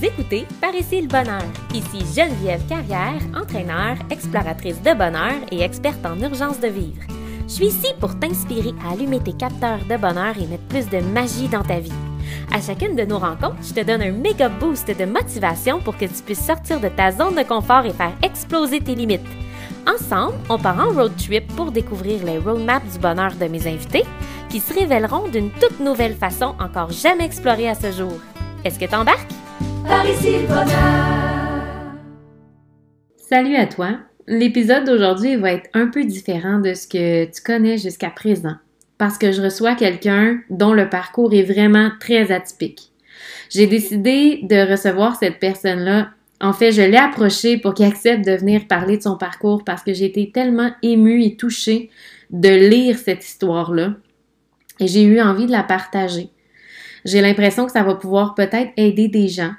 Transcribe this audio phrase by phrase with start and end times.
[0.00, 1.42] Écoutez Par ici le bonheur.
[1.74, 7.02] Ici Geneviève Carrière, entraîneur, exploratrice de bonheur et experte en urgence de vivre.
[7.48, 11.00] Je suis ici pour t'inspirer à allumer tes capteurs de bonheur et mettre plus de
[11.00, 11.92] magie dans ta vie.
[12.52, 16.04] À chacune de nos rencontres, je te donne un méga boost de motivation pour que
[16.04, 19.26] tu puisses sortir de ta zone de confort et faire exploser tes limites.
[19.86, 24.04] Ensemble, on part en road trip pour découvrir les roadmaps du bonheur de mes invités
[24.48, 28.14] qui se révéleront d'une toute nouvelle façon encore jamais explorée à ce jour.
[28.64, 29.47] Est-ce que t'embarques?
[33.16, 33.98] Salut à toi!
[34.26, 38.56] L'épisode d'aujourd'hui va être un peu différent de ce que tu connais jusqu'à présent
[38.98, 42.90] parce que je reçois quelqu'un dont le parcours est vraiment très atypique.
[43.48, 46.10] J'ai décidé de recevoir cette personne-là.
[46.40, 49.82] En fait, je l'ai approché pour qu'il accepte de venir parler de son parcours parce
[49.82, 51.90] que j'ai été tellement émue et touchée
[52.30, 53.94] de lire cette histoire-là
[54.80, 56.30] et j'ai eu envie de la partager.
[57.08, 59.52] J'ai l'impression que ça va pouvoir peut-être aider des gens.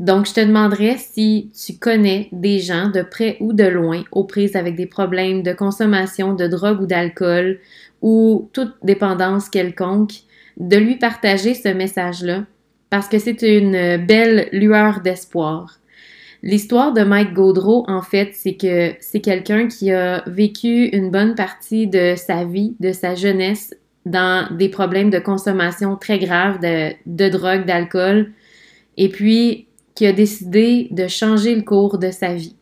[0.00, 4.24] Donc, je te demanderais si tu connais des gens de près ou de loin aux
[4.24, 7.60] prises avec des problèmes de consommation de drogue ou d'alcool
[8.02, 10.12] ou toute dépendance quelconque,
[10.58, 12.44] de lui partager ce message-là
[12.90, 15.78] parce que c'est une belle lueur d'espoir.
[16.42, 21.34] L'histoire de Mike Gaudreau, en fait, c'est que c'est quelqu'un qui a vécu une bonne
[21.34, 23.74] partie de sa vie, de sa jeunesse,
[24.06, 28.32] dans des problèmes de consommation très graves de, de drogue, d'alcool,
[28.96, 32.56] et puis qui a décidé de changer le cours de sa vie.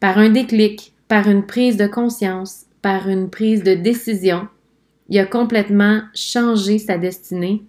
[0.00, 4.48] Par un déclic, par une prise de conscience, par une prise de décision,
[5.08, 7.62] il a complètement changé sa destinée.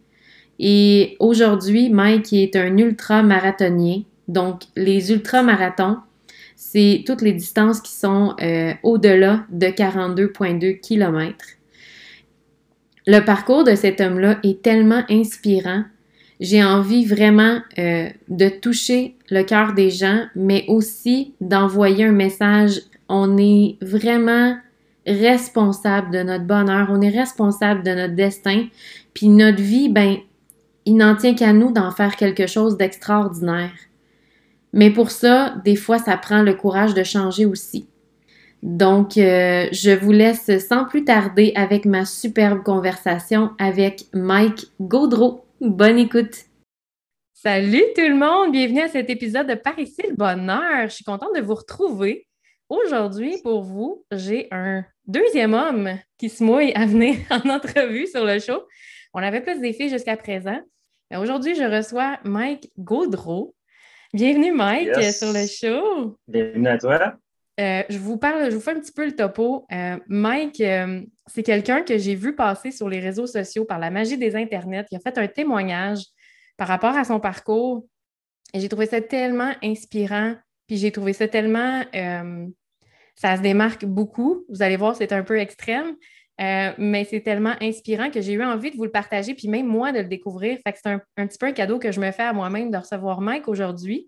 [0.59, 4.01] Et aujourd'hui, Mike est un ultra-marathonien.
[4.27, 5.97] Donc, les ultramarathons,
[6.55, 11.35] c'est toutes les distances qui sont euh, au-delà de 42,2 km.
[13.07, 15.85] Le parcours de cet homme-là est tellement inspirant.
[16.41, 22.81] J'ai envie vraiment euh, de toucher le cœur des gens, mais aussi d'envoyer un message.
[23.07, 24.57] On est vraiment
[25.05, 28.65] responsable de notre bonheur, on est responsable de notre destin,
[29.13, 30.17] puis notre vie, ben,
[30.85, 33.71] il n'en tient qu'à nous d'en faire quelque chose d'extraordinaire.
[34.73, 37.87] Mais pour ça, des fois, ça prend le courage de changer aussi.
[38.63, 45.45] Donc, euh, je vous laisse sans plus tarder avec ma superbe conversation avec Mike Gaudreau.
[45.61, 46.45] Bonne écoute!
[47.33, 48.51] Salut tout le monde!
[48.51, 50.89] Bienvenue à cet épisode de Par ici le bonheur.
[50.89, 52.27] Je suis contente de vous retrouver.
[52.67, 58.25] Aujourd'hui, pour vous, j'ai un deuxième homme qui se mouille à venir en entrevue sur
[58.25, 58.63] le show.
[59.13, 60.59] On avait plus des filles jusqu'à présent.
[61.11, 63.55] Mais aujourd'hui, je reçois Mike Gaudreau.
[64.13, 66.17] Bienvenue, Mike, sur le show.
[66.27, 67.17] Bienvenue à toi.
[67.59, 69.65] Euh, je vous parle, je vous fais un petit peu le topo.
[69.71, 73.89] Euh, Mike, euh, c'est quelqu'un que j'ai vu passer sur les réseaux sociaux par la
[73.89, 74.85] magie des internets.
[74.91, 76.03] Il a fait un témoignage
[76.55, 77.85] par rapport à son parcours
[78.53, 80.35] j'ai trouvé ça tellement inspirant.
[80.67, 81.83] Puis j'ai trouvé ça tellement,
[83.15, 84.45] ça se démarque beaucoup.
[84.47, 85.95] Vous allez voir, c'est un peu extrême,
[86.39, 89.91] mais c'est tellement inspirant que j'ai eu envie de vous le partager, puis même moi
[89.91, 90.59] de le découvrir.
[90.65, 92.71] Fait que c'est un, un, petit peu un cadeau que je me fais à moi-même
[92.71, 94.07] de recevoir Mike aujourd'hui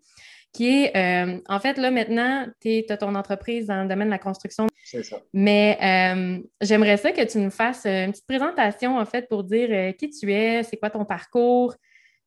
[0.53, 4.13] qui est, euh, en fait, là, maintenant, tu as ton entreprise dans le domaine de
[4.13, 4.67] la construction.
[4.83, 5.17] C'est ça.
[5.33, 9.69] Mais euh, j'aimerais ça que tu nous fasses une petite présentation, en fait, pour dire
[9.71, 11.75] euh, qui tu es, c'est quoi ton parcours,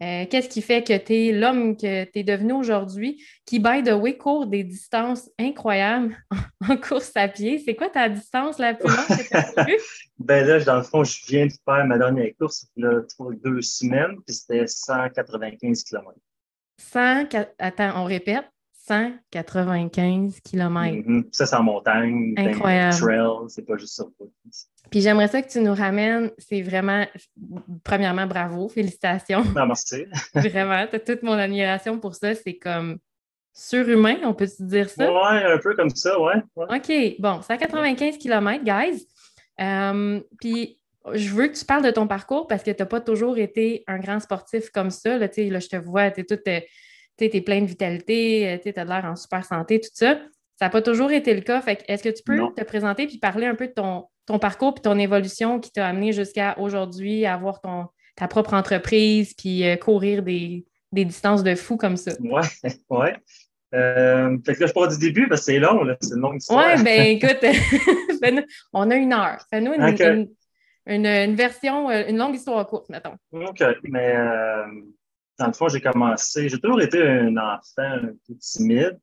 [0.00, 3.92] qu'est-ce qui fait que tu es l'homme que tu es devenu aujourd'hui, qui, by the
[3.92, 6.16] way, court des distances incroyables
[6.68, 7.60] en course à pied.
[7.64, 9.66] C'est quoi ta distance la plus longue que tu as
[10.18, 13.00] ben là, dans le fond, je viens de faire ma dernière course, là,
[13.44, 16.18] deux semaines, puis c'était 195 km.
[16.76, 17.26] 100,
[17.58, 18.44] attends, on répète,
[18.86, 20.96] 195 km.
[20.96, 21.24] Mm-hmm.
[21.30, 22.34] Ça, c'est en montagne.
[22.36, 22.96] Incroyable.
[22.96, 24.04] Trail, c'est pas juste ça.
[24.90, 27.06] Puis j'aimerais ça que tu nous ramènes, c'est vraiment,
[27.84, 29.44] premièrement, bravo, félicitations.
[29.54, 30.06] Merci.
[30.34, 32.34] vraiment, tu as toute mon admiration pour ça.
[32.34, 32.98] C'est comme
[33.54, 35.10] surhumain, on peut se dire ça?
[35.10, 36.42] Ouais, un peu comme ça, ouais.
[36.56, 39.06] OK, bon, 195 km, guys.
[39.60, 40.78] Euh, puis
[41.14, 43.84] je veux que tu parles de ton parcours parce que tu n'as pas toujours été
[43.86, 45.18] un grand sportif comme ça.
[45.18, 46.68] Là, là je te vois, tu es,
[47.18, 50.18] es, plein de vitalité, euh, tu as l'air en super santé, tout ça.
[50.56, 51.62] Ça n'a pas toujours été le cas.
[51.66, 54.82] est-ce que tu peux te présenter puis parler un peu de ton, ton parcours puis
[54.82, 57.86] ton évolution qui t'a amené jusqu'à aujourd'hui à avoir ton,
[58.16, 62.12] ta propre entreprise puis euh, courir des, distances de fou comme ça?
[62.20, 62.42] Oui,
[62.90, 63.08] oui.
[63.74, 66.36] Euh, fait que là, je pars du début parce que c'est long, c'est une longue
[66.36, 66.76] histoire.
[66.76, 67.38] Oui, bien écoute,
[68.72, 69.38] on a une heure.
[69.50, 70.28] Fais-nous une, une,
[70.86, 73.16] version, euh, une longue histoire courte, mettons.
[73.32, 73.62] OK.
[73.84, 74.66] Mais euh,
[75.38, 76.48] dans le fond, j'ai commencé.
[76.48, 78.98] J'ai toujours été un enfant un peu timide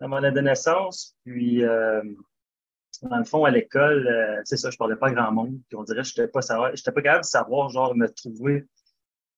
[0.00, 1.16] dans mon adolescence.
[1.24, 2.02] Puis, euh,
[3.02, 5.58] dans le fond, à l'école, c'est ça, je parlais pas grand monde.
[5.68, 8.66] Puis, on dirait que je n'étais pas, pas capable de savoir, genre, me trouver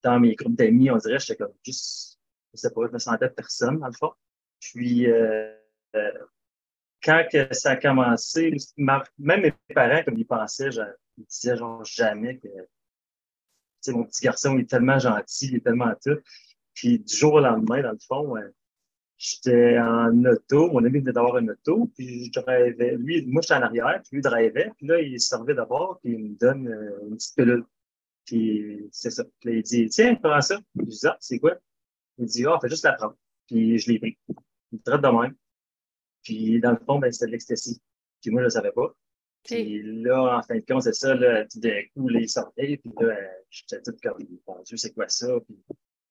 [0.03, 0.91] dans mes groupes d'amis.
[0.91, 2.19] On dirait que j'étais comme juste
[2.53, 4.13] Je sais pas, je me sentais personne, dans le fond.
[4.61, 5.51] Puis, euh,
[5.97, 6.13] euh,
[7.03, 10.71] quand ça a commencé, même mes parents, comme ils pensaient,
[11.19, 12.49] ils disaient genre jamais que
[13.93, 16.19] mon petit garçon il est tellement gentil, il est tellement tout.
[16.75, 18.35] Puis du jour au lendemain, dans le fond,
[19.17, 22.97] j'étais en auto, mon ami venait d'avoir une auto, puis je drivais.
[22.97, 26.19] Lui, moi, j'étais en arrière, puis lui drivait, puis là, il servait d'abord, puis il
[26.19, 27.65] me donne euh, une petite pilule.
[28.25, 29.25] Puis c'est ça.
[29.41, 30.59] Puis il dit Tiens, prends ça.
[30.77, 31.57] Je dis Ah, c'est quoi?
[32.19, 33.17] Il dit Ah, fais juste la prendre.
[33.47, 34.19] Puis je l'ai pris.
[34.29, 35.35] Il me traite de même.
[36.23, 37.81] Puis dans le fond, ben, c'était de l'ecstasy.
[38.23, 38.95] Puis moi, je ne savais pas.
[39.45, 42.79] Puis là, en fin de compte, c'est ça, là, tout d'un coup, là, il sortait,
[42.79, 43.15] puis là,
[43.51, 45.29] j'étais tout comme, mon Dieu, c'est quoi ça?
[45.47, 45.57] Puis,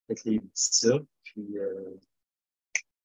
[0.08, 1.00] avec les ça.
[1.24, 2.00] Puis, euh,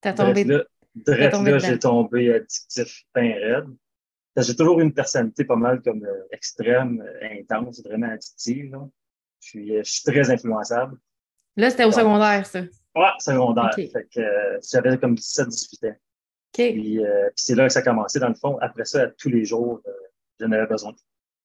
[0.01, 0.43] T'as tombé.
[0.43, 0.63] Là,
[1.07, 3.67] là j'ai tombé addictif, pain raide.
[4.37, 8.71] J'ai toujours une personnalité pas mal comme euh, extrême, euh, intense, vraiment addictive.
[8.71, 8.87] Là.
[9.41, 10.97] Puis, euh, je suis très influençable.
[11.57, 12.61] Là, c'était au secondaire, ça?
[12.95, 13.73] Ouais, secondaire.
[13.75, 15.95] Fait que j'avais comme 17-18 ans.
[16.53, 16.99] Puis,
[17.35, 18.57] c'est là que ça a commencé, dans le fond.
[18.61, 19.81] Après ça, tous les jours,
[20.39, 20.93] j'en avais besoin.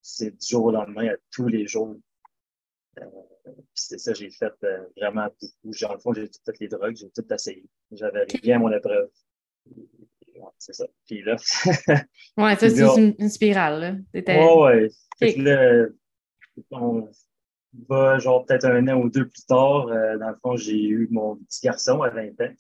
[0.03, 1.97] C'est du jour au lendemain, à tous les jours.
[3.75, 4.53] c'est ça, j'ai fait
[4.97, 5.75] vraiment beaucoup.
[5.81, 7.65] Dans le fond, j'ai toutes les drogues, j'ai tout essayé.
[7.91, 9.09] J'avais rien à mon épreuve.
[10.59, 10.87] c'est ça.
[11.07, 11.37] Puis là.
[12.37, 13.81] ouais, ça, c'est une, spirale.
[13.81, 14.21] Là.
[14.29, 15.37] Ouais, ouais.
[15.37, 15.87] là,
[16.71, 17.09] on
[17.89, 19.89] va genre peut-être un an ou deux plus tard.
[19.89, 22.55] Euh, dans le fond, j'ai eu mon petit garçon à 20 ans.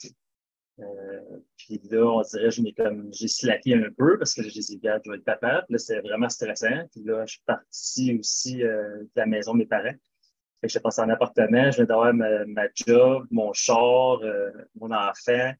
[0.81, 4.81] Euh, puis là, on dirait j'ai comme j'ai slacké un peu parce que j'ai dit,
[4.83, 5.63] je vais être papa.
[5.63, 6.87] Puis là, c'est vraiment stressant.
[6.91, 9.95] Puis là, je suis parti aussi euh, de la maison de mes parents.
[10.61, 14.51] Fait que je passé en appartement, je viens d'avoir ma, ma, job, mon char, euh,
[14.77, 15.53] mon enfant.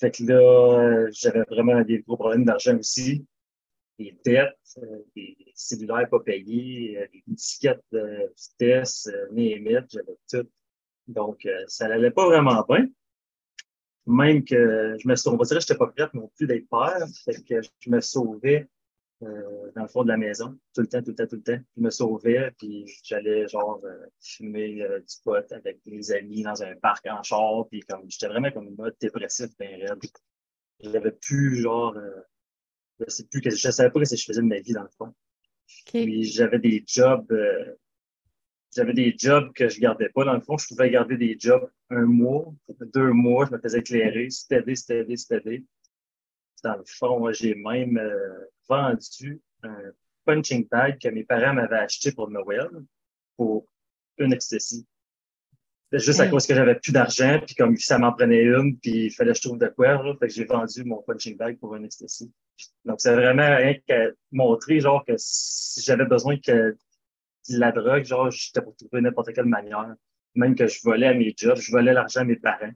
[0.00, 3.26] Fait que là, j'avais vraiment des gros problèmes d'argent aussi.
[3.98, 4.54] Des dettes,
[5.16, 10.48] des cellulaires pas payés, des étiquettes de vitesse, euh, j'avais tout.
[11.08, 12.86] Donc, ça n'allait pas vraiment bien
[14.08, 16.68] même que je me on va dire que je n'étais pas prête non plus d'être
[16.68, 18.68] père, fait que je me sauvais
[19.22, 21.42] euh, dans le fond de la maison, tout le temps, tout le temps, tout le
[21.42, 21.60] temps.
[21.76, 26.62] Je me sauvais, puis j'allais genre euh, fumer euh, du pot avec des amis dans
[26.62, 29.98] un parc en char, puis comme j'étais vraiment comme mode dépressif, bien raide.
[30.80, 31.96] J'avais plus genre
[33.00, 34.82] je sais plus que je savais pas ce que je faisais de ma vie dans
[34.82, 35.12] le fond.
[35.86, 37.32] Puis j'avais des jobs
[38.74, 40.24] j'avais des jobs que je gardais pas.
[40.24, 42.52] Dans le fond, je pouvais garder des jobs un mois,
[42.94, 45.64] deux mois, je me faisais éclairer, c'était c'était c'était
[46.62, 49.92] Dans le fond, j'ai même euh, vendu un
[50.24, 52.68] punching bag que mes parents m'avaient acheté pour Noël
[53.36, 53.66] pour
[54.18, 54.86] une ecstasy.
[55.90, 59.10] Juste à cause que j'avais plus d'argent, puis comme ça m'en prenait une, puis il
[59.10, 61.74] fallait que je trouve de quoi, là, fait que j'ai vendu mon punching bag pour
[61.76, 62.30] une ecstasy.
[62.84, 66.76] Donc, c'est vraiment rien qu'à montrer, genre, que si j'avais besoin que
[67.48, 69.94] la drogue, genre, j'étais pour trouver n'importe quelle manière.
[70.34, 72.72] Même que je volais à mes jobs, je volais l'argent à mes parents.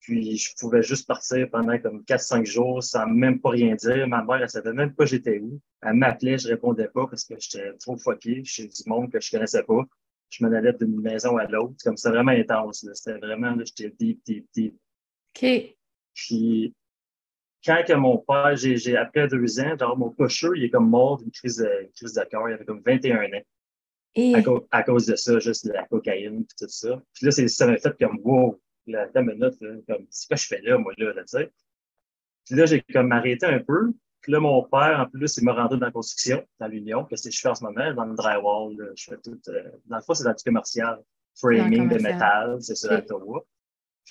[0.00, 4.06] Puis je pouvais juste partir pendant comme 4-5 jours sans même pas rien dire.
[4.06, 5.60] Ma mère, elle savait même pas j'étais où.
[5.82, 9.30] Elle m'appelait, je répondais pas parce que j'étais trop fucké chez du monde que je
[9.30, 9.84] connaissais pas.
[10.30, 11.74] Je m'en allais d'une maison à l'autre.
[11.82, 12.86] Comme c'était vraiment intense.
[12.94, 14.74] C'était vraiment, j'étais deep, deep, deep.
[15.36, 15.74] OK.
[16.14, 16.74] Puis
[17.64, 21.18] quand que mon père, j'ai après deux ans, genre mon pusher, il est comme mort
[21.18, 22.48] d'une crise, de, crise de cœur.
[22.48, 23.42] Il avait comme 21 ans.
[24.70, 27.00] À, cause, de ça, juste de la cocaïne et tout ça.
[27.14, 29.54] Puis là, ça m'a fait comme wow, la, la minute,
[29.86, 31.52] comme c'est quoi je fais là, moi, là, là tu sais?
[32.46, 33.92] Puis là, j'ai comme arrêté un peu.
[34.20, 37.14] Puis là, mon père, en plus, il m'a rendu dans la construction, dans l'Union, que
[37.14, 38.92] c'est je fais en ce moment, dans le drywall.
[38.96, 39.38] je fais tout.
[39.48, 41.00] Euh, dans le fond, c'est dans le commercial.
[41.36, 43.46] Framing de métal, c'est ça, à Ottawa.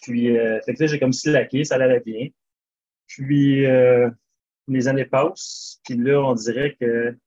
[0.01, 2.29] Puis, euh, fait que là, j'ai comme slacké, ça allait bien.
[3.07, 4.09] Puis, euh,
[4.67, 7.17] les années passent, puis là, on dirait que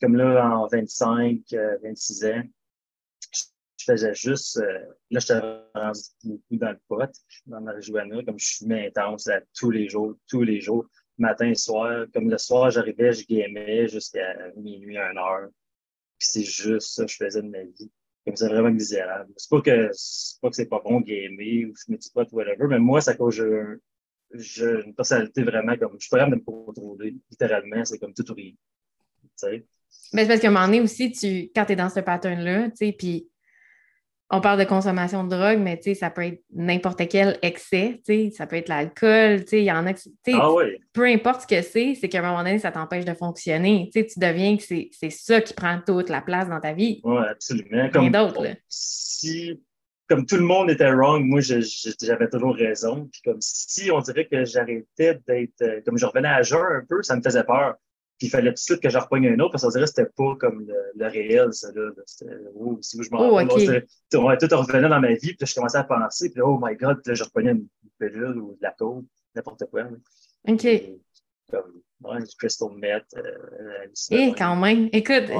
[0.00, 1.40] comme là, en 25,
[1.82, 2.42] 26 euh, ans,
[3.32, 4.78] je faisais juste, euh,
[5.10, 5.40] là, j'étais
[5.74, 7.10] rendu beaucoup dans le pot,
[7.46, 10.86] dans la marijuana, comme je fumais intense là, tous les jours, tous les jours,
[11.18, 12.06] matin et soir.
[12.12, 15.48] Comme le soir, j'arrivais, je gamais jusqu'à minuit, 1 heure.
[16.18, 17.90] Puis c'est juste ça que je faisais de ma vie.
[18.26, 19.32] Comme c'est vraiment misérable.
[19.36, 22.36] C'est pas que c'est pas que c'est pas bon gamer ou fumer du pot ou
[22.36, 23.42] whatever, mais moi, ça cause
[24.32, 27.16] j'ai une personnalité vraiment comme je suis pas capable de me contrôler.
[27.30, 28.52] Littéralement, c'est comme tout ou rien.
[28.52, 29.66] Tu sais?
[30.12, 32.70] Mais c'est parce qu'à un moment donné aussi, tu, quand tu es dans ce pattern-là,
[32.70, 33.28] tu sais, puis
[34.32, 38.00] on parle de consommation de drogue, mais tu sais, ça peut être n'importe quel excès,
[38.06, 40.52] tu sais, ça peut être l'alcool, tu sais, il y en a, tu sais, ah
[40.52, 40.64] oui.
[40.92, 44.00] peu importe ce que c'est, c'est qu'à un moment donné, ça t'empêche de fonctionner, tu
[44.00, 47.00] sais, tu deviens que c'est ça qui prend toute la place dans ta vie.
[47.02, 47.90] Oui, absolument.
[47.90, 49.60] Comme d'autres, Si,
[50.08, 54.26] comme tout le monde était wrong, moi, j'avais toujours raison, puis comme si on dirait
[54.26, 57.74] que j'arrêtais d'être, euh, comme je revenais à jeun un peu, ça me faisait peur
[58.20, 59.88] Puis il fallait tout de suite que je repogne un autre parce qu'on dirait que
[59.88, 61.90] c'était pas comme le, réel, ça là.
[62.04, 63.86] C'était oh, si je m'en oh, okay.
[64.10, 67.14] tout revenait dans ma vie, puis je commençais à penser, puis oh my god, là,
[67.14, 67.66] je repognais une,
[67.98, 69.84] pilule ou de la coke, n'importe quoi.
[70.46, 70.66] OK.
[71.50, 73.06] comme ouais, du crystal meth.
[73.16, 74.90] Euh, eh, quand même.
[74.92, 75.30] Écoute,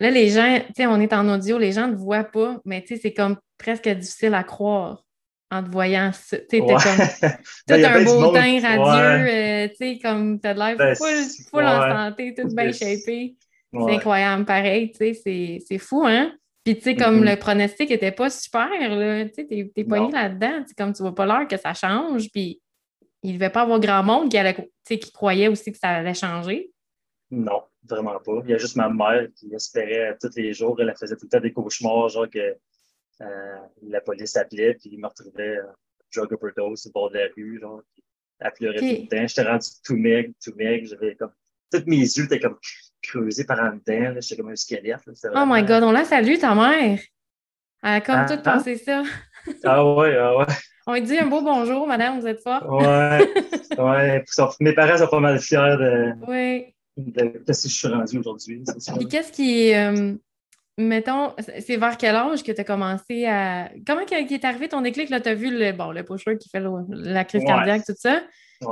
[0.00, 2.80] là, les gens, tu sais, on est en audio, les gens ne voient pas, mais
[2.80, 5.04] tu sais, c'est comme presque difficile à croire
[5.52, 6.10] en te voyant.
[6.10, 6.68] Tu sais, comme
[7.68, 11.24] ben, tout un beau teint radieux, euh, tu sais, comme t'as de l'air ben, full,
[11.50, 13.36] full en santé, tout bien shapé.
[13.72, 16.32] C'est incroyable, pareil, tu sais, c'est fou, hein?
[16.64, 17.30] Puis, tu sais, comme mm-hmm.
[17.30, 21.26] le pronostic n'était pas super, là, tu sais, t'es, pogné là-dedans, comme tu vois pas
[21.26, 22.60] l'heure que ça change, puis
[23.22, 24.56] il ne devait pas avoir grand monde qui, allait,
[24.86, 26.70] qui croyait aussi que ça allait changer.
[27.30, 28.40] Non, vraiment pas.
[28.44, 31.30] Il y a juste ma mère qui espérait tous les jours, elle faisait tout le
[31.30, 32.56] temps des cauchemars, genre que
[33.20, 35.66] la police appelait, puis il me retrouvait euh,
[36.14, 37.82] drug overdose au bord de la rue, genre,
[38.40, 39.26] elle pleurait tout le temps.
[39.26, 40.88] J'étais rendu tout maigre, tout maigre.
[40.88, 41.32] J'avais comme.
[41.70, 42.58] Tous mes yeux étaient comme
[43.02, 44.20] creusés par en dedans.
[44.20, 45.00] J'étais comme un squelette.
[45.34, 46.98] Oh my God, on la salue, ta mère.
[47.82, 48.52] Elle a comme ah, tout ah.
[48.52, 49.02] pensé ça.
[49.64, 50.44] ah ouais, ah ouais.
[50.86, 52.64] On lui dit un beau bonjour, madame, vous êtes forte.
[52.68, 53.20] ouais,
[53.78, 54.24] ouais.
[54.58, 56.74] Mes parents sont pas mal fiers de, oui.
[56.96, 58.64] de, de ce que je suis rendu aujourd'hui.
[58.96, 59.72] Puis qu'est-ce qui.
[59.74, 60.14] Euh,
[60.78, 63.70] mettons, c'est vers quel âge que tu as commencé à.
[63.86, 65.10] Comment qui est arrivé ton déclic?
[65.10, 68.22] Là, tu as vu le, bon, le pusher qui fait la crise cardiaque, tout ça.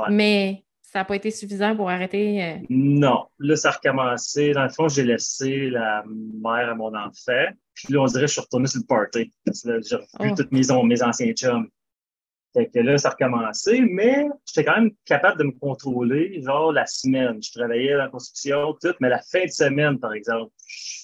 [0.09, 2.43] Mais ça n'a pas été suffisant pour arrêter?
[2.43, 2.57] Euh?
[2.69, 3.25] Non.
[3.39, 4.51] Là, ça a recommencé.
[4.51, 7.45] Dans le fond, j'ai laissé la mère à mon enfant.
[7.73, 9.31] Puis là, on dirait que je suis retourné sur le party.
[9.45, 10.35] J'ai revu oh.
[10.35, 11.69] tous mes, mes anciens chums.
[12.53, 16.73] Fait que là, ça a recommencé, mais j'étais quand même capable de me contrôler, genre
[16.73, 17.41] la semaine.
[17.41, 20.51] Je travaillais dans la construction, tout, mais la fin de semaine, par exemple,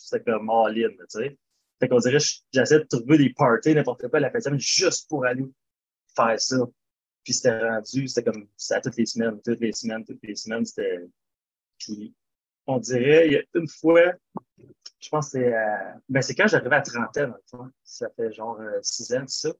[0.07, 1.37] c'était comme all-in, tu sais.
[1.79, 2.17] Fait qu'on dirait,
[2.51, 5.45] j'essaie de trouver des parties, n'importe quoi, la fin semaine, juste pour aller
[6.15, 6.57] faire ça.
[7.23, 10.65] Puis c'était rendu, c'était comme, c'était toutes les semaines, toutes les semaines, toutes les semaines,
[10.65, 10.99] c'était...
[11.77, 12.15] Puis
[12.65, 14.13] on dirait, il y a une fois,
[14.99, 17.33] je pense que c'est, euh, ben c'est quand j'arrivais à 30 ans,
[17.83, 19.53] ça fait genre 6 euh, ans, ça.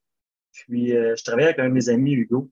[0.65, 2.49] Puis, euh, je travaillais avec un de mes amis, Hugo.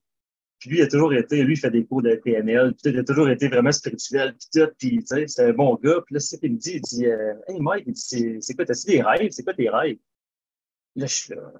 [0.59, 2.99] Puis lui, il a toujours été, lui, il fait des cours de PNL, puis il
[2.99, 6.01] a toujours été vraiment spirituel, puis tout, puis tu sais, c'est un bon gars.
[6.05, 8.65] Puis là, c'est ce qu'il me dit, il dit, euh, Hey Mike, dit, c'est quoi,
[8.65, 9.31] t'as-tu des rêves?
[9.31, 9.97] C'est quoi tes rêves?
[10.95, 11.51] Là, je suis là,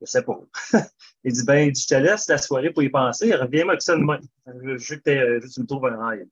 [0.00, 0.40] je sais pas.
[1.24, 4.18] il dit, ben, je te laisse la soirée pour y penser, reviens-moi avec ça demain.
[4.46, 6.26] Je veux que, tu me trouves un rêve.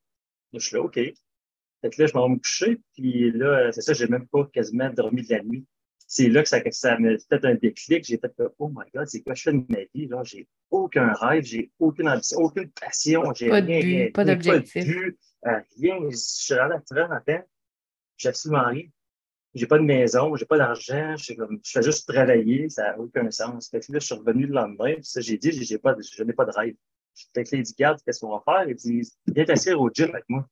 [0.53, 0.95] Là, je suis là, OK.
[0.95, 4.47] Fait que là, je m'en vais me coucher, puis là, c'est ça, j'ai même pas
[4.53, 5.67] quasiment dormi de la nuit
[6.15, 8.05] c'est là que ça, ça m'a fait un déclic.
[8.05, 10.09] J'ai fait, oh my God, c'est quoi je fais de ma vie?
[10.09, 14.87] Là, j'ai aucun rêve, j'ai aucune ambition, aucune passion, j'ai rien, rien, pas d'objectif.
[14.87, 15.97] Euh, rien.
[16.11, 17.41] Je suis rendu à matin,
[18.19, 18.85] j'ai absolument rien.
[19.55, 23.31] J'ai pas de maison, j'ai pas d'argent, je, je fais juste travailler, ça n'a aucun
[23.31, 23.71] sens.
[23.71, 26.23] Fait que là, je suis revenu le lendemain, puis ça, j'ai dit, j'ai pas, je
[26.25, 26.75] n'ai pas de rêve.
[27.35, 28.69] Fait que là, il dit, garde, qu'est-ce qu'on va faire?
[28.69, 30.47] Il dit, viens t'asseoir au gym avec moi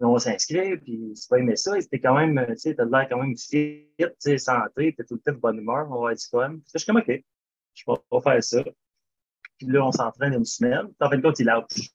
[0.00, 1.80] on s'inscrit, puis c'est pas aimé ça.
[1.80, 5.14] C'était quand même, tu sais, t'as l'air quand même fit, tu sais, santé, t'es tout
[5.14, 6.56] le temps de bonne humeur, on va être fun.
[6.72, 7.24] Je suis comme, OK,
[7.74, 8.64] je vais faire ça.
[9.58, 10.88] Puis là, on s'entraîne une semaine.
[11.00, 11.90] En fin de compte, il lâche.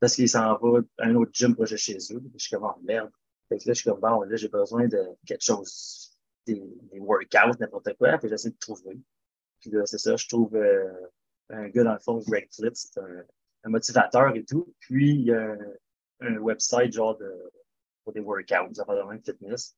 [0.00, 2.22] Parce qu'il s'en va à un autre gym projet chez eux.
[2.34, 3.10] Je suis comme, oh, merde.
[3.48, 6.60] Fait que là, je suis comme, bon, là, j'ai besoin de quelque chose, des,
[6.98, 8.18] workouts, n'importe quoi.
[8.18, 8.98] Puis j'essaie de trouver.
[9.60, 10.92] Puis là, c'est ça, je trouve euh,
[11.50, 13.24] un gars, dans le fond, Greg Flitz, c'est un,
[13.68, 14.74] motivateur et tout.
[14.78, 15.56] Puis, a
[16.20, 17.30] un website genre de,
[18.04, 19.76] pour des workouts, des affaires de même, fitness.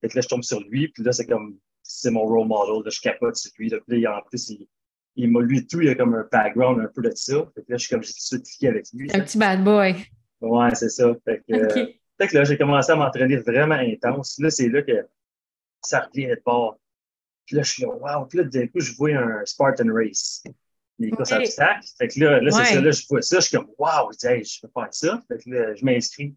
[0.00, 2.84] Fait que là, je tombe sur lui, puis là, c'est comme, c'est mon role model,
[2.84, 3.68] là, je capote sur lui.
[3.68, 4.68] Là, puis là, en plus, il,
[5.16, 7.34] il m'a lui tout, il a comme un background un peu de ça.
[7.54, 9.10] Fait que là, je suis comme, j'ai tout de suite avec lui.
[9.12, 9.96] Un petit bad boy.
[10.40, 11.14] Ouais, c'est ça.
[11.24, 11.74] Fait que,
[12.18, 14.38] fait que là, j'ai commencé à m'entraîner vraiment intense.
[14.38, 15.06] Là, c'est là que
[15.82, 16.78] ça revient de bord.
[17.46, 18.26] Puis là, je suis là, wow.
[18.26, 20.42] Puis là, d'un coup, je vois un Spartan Race
[21.00, 21.42] les courses okay.
[21.42, 21.86] obstacles.
[21.98, 24.28] Fait que là, là c'est ça, là, je vois ça, je suis comme, waouh, je
[24.28, 25.22] hey, je peux faire ça.
[25.28, 26.34] Fait que là, je m'inscris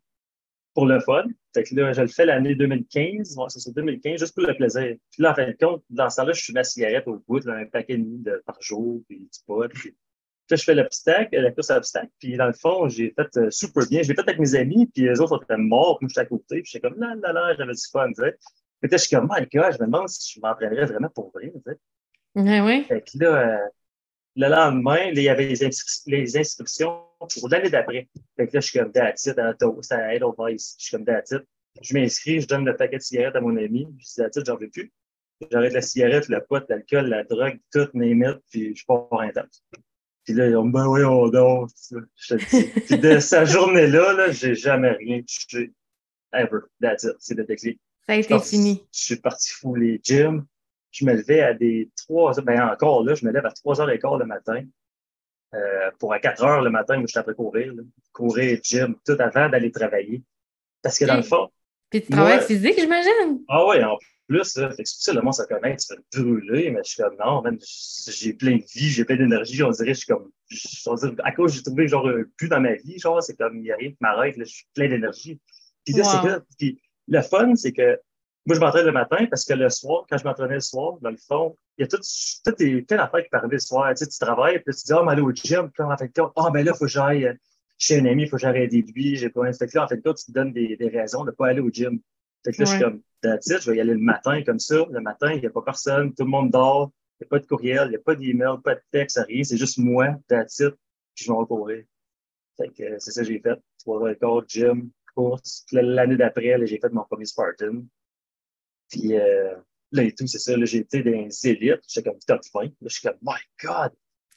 [0.73, 1.25] pour le fun.
[1.53, 3.35] Fait que là, je le fais l'année 2015.
[3.35, 4.95] Bon, c'est 2015, juste pour le plaisir.
[5.11, 7.43] Puis là, en fin de compte, dans ce temps-là, je suis ma cigarette au bout,
[7.45, 9.67] là, un paquet de de, par jour, puis du pot.
[9.67, 9.95] Puis,
[10.49, 12.09] là, je fais l'obstacle, la course à obstacle.
[12.19, 14.01] Puis dans le fond, j'ai fait euh, super bien.
[14.01, 16.61] Je l'ai fait avec mes amis, puis les autres étaient morts, puis j'étais à côté.
[16.61, 18.35] Puis j'étais comme, là, là, là, j'avais du fun, tu sais.
[18.81, 21.31] Que là, je suis comme, my God, je me demande si je m'entraînerais vraiment pour
[21.31, 21.77] vrai, tu sais.
[22.35, 22.83] Ouais.
[22.87, 23.67] Fait que là, euh,
[24.35, 25.69] le lendemain, il y avait les,
[26.07, 28.07] les inscriptions pour l'année d'après.
[28.35, 30.75] Fait que là, je suis comme that's it, à, à Edelweiss.
[30.79, 31.33] Je suis comme that's
[31.81, 33.87] Je m'inscris, je donne le paquet de cigarettes à mon ami.
[33.99, 34.91] Je dis that's j'en veux plus.
[35.51, 39.29] J'arrête la cigarette, le pot, l'alcool, la drogue, tout, mes mythes, puis je pars un
[39.29, 39.41] temps.
[40.23, 41.67] Puis là, ils ont ben oui, on donne.
[42.15, 42.81] Je te dis.
[42.85, 45.73] Puis de cette journée-là, là, j'ai jamais rien touché.
[46.31, 46.61] Ever.
[46.81, 47.15] That's it.
[47.19, 47.79] C'est le déclic.
[48.07, 48.85] Ça a été fini.
[48.93, 50.45] Je suis parti fou les gyms
[50.93, 53.81] je me levais à des 3 heures, ben encore là, je me lève à 3
[53.81, 54.63] heures et quart le matin.
[55.55, 57.83] Euh, pour à 4 heures le matin, où je suis après courir, là.
[58.11, 60.23] courir, gym, tout avant d'aller travailler.
[60.81, 61.49] Parce que dans le fond.
[61.89, 63.43] Puis tu travailles physique, j'imagine?
[63.47, 63.97] Ah oui, en
[64.27, 67.03] plus, là, fait que ça, le monde se connaît, tu fais brûler, mais je suis
[67.03, 67.59] comme non, même,
[68.07, 70.31] j'ai plein de vie, j'ai plein d'énergie, on dirait, je suis comme.
[70.47, 73.63] Je, à cause, j'ai trouvé genre un but dans ma vie, genre, c'est comme, il
[73.63, 75.39] n'y a rien qui m'arrête, je suis plein d'énergie.
[75.85, 76.57] Puis là, c'est.
[76.57, 77.99] Puis le fun, c'est que
[78.45, 81.09] moi, je m'entraîne le matin parce que le soir, quand je m'entraînais le soir, dans
[81.09, 83.89] le fond, il y a tout, tout est, plein d'affaires qui peuvent arriver le soir.
[83.91, 85.97] Tu, sais, tu travailles, puis tu dis, ah, oh, mais aller au gym, puis en
[85.97, 87.37] fait, ah, oh, ben là, il faut que j'aille
[87.77, 89.53] chez un ami, il faut que j'arrête des lui, j'ai pas un.
[89.53, 91.47] Fait que là, en fait, toi, tu te donnes des, des raisons de ne pas
[91.47, 91.99] aller au gym.
[92.43, 93.01] Fait que là, je suis comme,
[93.39, 94.85] titre, je vais y aller le matin comme ça.
[94.91, 97.39] Le matin, il n'y a pas personne, tout le monde dort, il n'y a pas
[97.39, 99.43] de courriel, il n'y a pas d'email, pas de texte, rien.
[99.43, 100.09] C'est juste moi,
[100.49, 100.77] titre,
[101.15, 101.83] puis je vais en courir.
[102.57, 103.57] Fait que c'est ça que j'ai fait.
[103.79, 105.65] Trois quart, gym, course.
[105.71, 107.83] L'année d'après, j'ai fait mon premier Spartan.
[108.93, 109.55] Puis euh,
[109.91, 112.61] là et tout, c'est ça, j'ai été dans les élites, j'étais comme top 20.
[112.63, 113.91] Là, je suis comme, my God!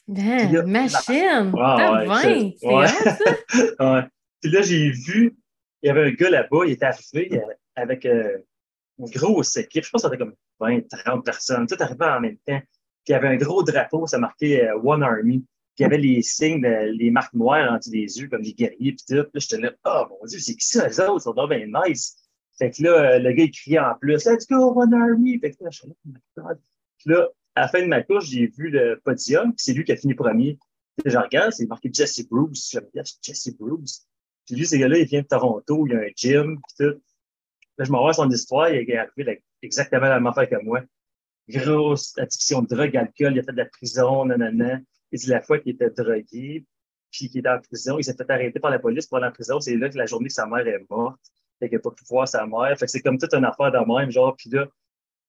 [0.08, 1.52] là, machine!
[1.60, 2.52] Ah, top 20!
[2.58, 2.86] C'est ouais.
[2.86, 3.16] ça?
[3.94, 4.02] ouais.
[4.40, 5.36] Puis là, j'ai vu,
[5.82, 7.40] il y avait un gars là-bas, il était arrivé
[7.75, 8.38] avec euh,
[8.98, 12.38] une grosse équipe, je pense que c'était comme 20, 30 personnes, tout arrivé en même
[12.46, 12.60] temps.
[13.04, 15.40] Puis il y avait un gros drapeau, ça marquait euh, One Army.
[15.75, 18.54] Puis il y avait les signes, les marques noires en dessous des yeux, comme les
[18.54, 19.14] guerriers, puis tout.
[19.14, 21.20] Là, j'étais là, oh mon Dieu, c'est qui ça, les autres?
[21.20, 22.16] Ils sont bien nice.
[22.58, 25.38] Fait que là, euh, le gars, il criait en plus, Let's go, One Army!
[25.38, 25.94] Fait que là, je suis là,
[26.38, 26.54] oh.
[26.98, 29.84] Puis là, à la fin de ma course, j'ai vu le podium, puis c'est lui
[29.84, 30.58] qui a fini premier.
[30.96, 32.70] Puis je regarde, c'est marqué Jesse Bruce.
[32.72, 34.06] Je me dis, Jesse Bruce.
[34.46, 37.00] Puis lui, ce gars-là, il vient de Toronto, il a un gym, puis tout.
[37.78, 40.82] Là, je m'en vois son histoire, il est arrivé exactement la même affaire que moi.
[41.48, 44.80] Grosse addiction de drogue, alcool, il a fait de la prison, nanana.
[45.12, 46.64] Et c'est la fois qu'il était drogué,
[47.10, 49.32] puis qu'il était en prison, il s'est fait arrêter par la police pour aller en
[49.32, 49.60] prison.
[49.60, 51.20] C'est là que la journée que sa mère est morte.
[51.58, 52.76] Fait qu'il n'a pas pu voir sa mère.
[52.78, 54.66] Fait que c'est comme toute une affaire de même, genre, puis là,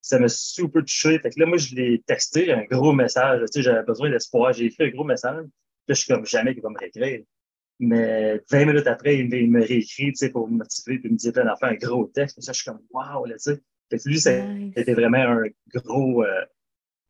[0.02, 1.20] ça m'a super touché.
[1.20, 3.42] Fait que là, moi, je l'ai texté un gros message.
[3.42, 4.54] Tu sais, j'avais besoin d'espoir.
[4.54, 5.44] J'ai écrit un gros message.
[5.44, 5.50] Là,
[5.88, 7.24] je suis comme jamais qu'il va me réécrire.
[7.80, 11.18] Mais 20 minutes après, il me, réécrit, tu sais, pour me motiver, puis il me
[11.18, 12.42] dit plein d'affaires, un gros texte.
[12.42, 13.62] ça, je suis comme, waouh, là, tu sais.
[13.90, 15.44] Fait que lui, c'était vraiment un
[15.74, 16.46] gros, euh,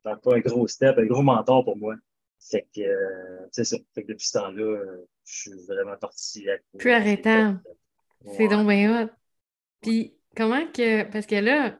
[0.04, 1.96] pas un gros step, un gros mentor pour moi.
[2.40, 3.78] Fait que, euh, c'est ça.
[3.96, 6.48] Fait que depuis ce temps-là, euh, je suis vraiment parti.
[6.78, 7.58] Plus arrêtant.
[8.26, 9.10] C'est donc bien hot.
[9.82, 11.04] Puis, comment que.
[11.04, 11.78] Parce que là,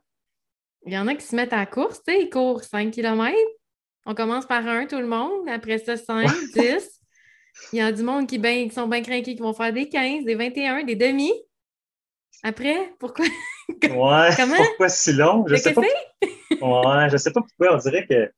[0.86, 2.92] il y en a qui se mettent à la course, tu sais, ils courent 5
[2.92, 3.38] km.
[4.06, 5.50] On commence par un, tout le monde.
[5.50, 7.02] Après ça, 5, 10.
[7.74, 9.90] Il y a du monde qui, ben, qui sont bien craqués, qui vont faire des
[9.90, 11.34] 15, des 21, des demi.
[12.44, 13.26] Après, pourquoi?
[13.70, 14.56] ouais, Comment?
[14.56, 15.46] pourquoi si long?
[15.48, 15.82] Je sais pas.
[15.82, 17.76] ouais, je sais pas pourquoi.
[17.76, 18.32] On dirait que.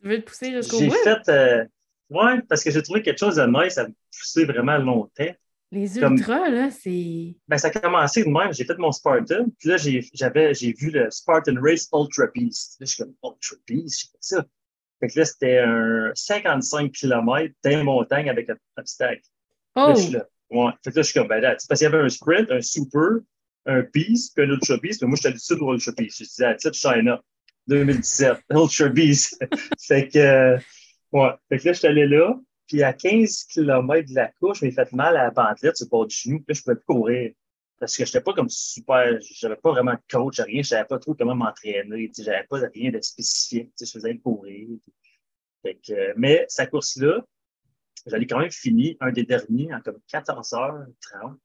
[0.00, 0.84] Tu veux le pousser jusqu'au bout?
[0.84, 1.28] J'ai fait.
[1.28, 1.64] Euh...
[2.10, 5.34] Ouais, parce que j'ai trouvé quelque chose de nice à me pousser vraiment longtemps.
[5.74, 7.34] Les ultras, là, c'est.
[7.48, 8.52] Ben, ça a commencé de même.
[8.52, 9.46] J'ai fait mon Spartan.
[9.58, 12.76] Puis là, j'ai vu le Spartan Race Ultra Beast.
[12.78, 14.44] Là, je suis comme Ultra Beast, j'ai fait ça.
[15.00, 19.22] Fait que là, c'était un 55 km d'un montagne avec un obstacle.
[19.74, 19.88] Oh!
[19.88, 20.26] Là, je suis là.
[20.50, 20.70] Ouais.
[20.84, 22.60] Fait que là, je suis comme, ben là, parce qu'il y avait un sprint, un
[22.60, 23.18] super,
[23.66, 25.02] un beast, puis un ultra beast.
[25.02, 26.18] Mais moi, j'étais habitué au ultra beast.
[26.18, 27.20] Je disais, titre China,
[27.66, 29.44] 2017, ultra beast.
[29.80, 30.58] fait que, euh,
[31.10, 31.30] ouais.
[31.48, 32.38] Fait que là, je suis allé là.
[32.66, 35.86] Puis à 15 km de la course, je m'ai fait mal à la pantelette sur
[35.86, 36.40] le bord du genou.
[36.40, 37.32] Puis je pouvais plus courir.
[37.78, 40.86] Parce que je n'étais pas comme super, j'avais pas vraiment de coach, rien, je savais
[40.86, 44.68] pas trop comment m'entraîner, je n'avais pas rien de spécifique, je faisais courir.
[46.16, 47.20] Mais sa course-là,
[48.06, 51.36] j'allais quand même finir un des derniers en comme 14h30.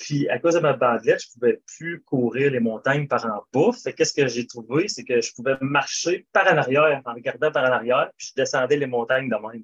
[0.00, 3.70] Puis, à cause de ma bandelette, je pouvais plus courir les montagnes par en bas.
[3.72, 4.88] Fait qu'est-ce que j'ai trouvé?
[4.88, 8.34] C'est que je pouvais marcher par en arrière, en regardant par en arrière, puis je
[8.34, 9.62] descendais les montagnes de même.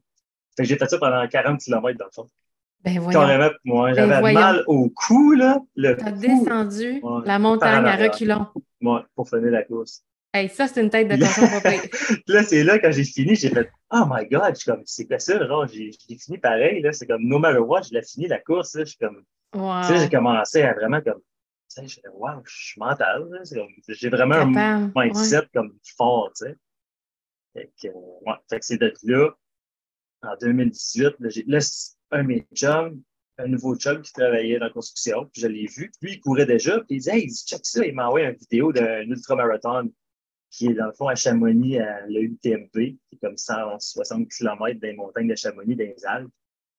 [0.62, 2.28] J'ai fait ça pendant 40 km dans le fond.
[2.82, 2.98] Ben
[3.64, 5.60] moi, j'avais ben mal au cou, là.
[5.76, 8.46] T'as descendu la montagne à reculons.
[8.80, 10.02] Ouais, pour finir la course.
[10.32, 13.68] Hey, ça, c'est une tête de cochon Là, c'est là, quand j'ai fini, j'ai fait
[13.90, 15.44] Oh my God, je suis comme, c'est quoi ça?
[15.44, 16.92] Genre, j'ai fini pareil, là.
[16.92, 18.84] C'est comme, no matter what, je l'ai fini la course, là.
[18.84, 19.80] Je suis comme, wow.
[19.82, 21.20] tu sais, j'ai commencé à vraiment comme,
[21.74, 23.28] tu sais, wow, je suis mental,
[23.88, 26.56] J'ai vraiment un mindset comme fort, tu sais.
[27.52, 29.30] Fait que, ouais, fait que c'est de là,
[30.22, 31.58] en 2018, là, là
[32.12, 33.02] un de mes chums,
[33.38, 35.90] un nouveau chum qui travaillait dans la construction, puis je l'ai vu.
[36.02, 38.72] Lui, il courait déjà, puis il disait, hey, check ça, il m'a envoyé une vidéo
[38.72, 39.90] d'un ultramarathon
[40.50, 44.94] qui est dans le fond à Chamonix, à l'UTMP, qui est comme 160 km des
[44.94, 46.30] montagnes de Chamonix, dans les Alpes.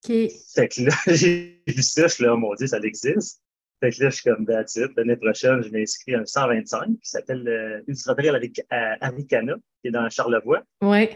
[0.03, 0.31] Okay.
[0.53, 3.41] Fait que là, j'ai vu ça, je suis là, mon Dieu, ça existe.
[3.79, 7.09] Fait que là, je suis comme that's L'année prochaine, je m'inscris à un 125 qui
[7.09, 10.63] s'appelle euh, Ultra Trail Aricana, qui est dans Charlevoix.
[10.81, 11.09] Oui.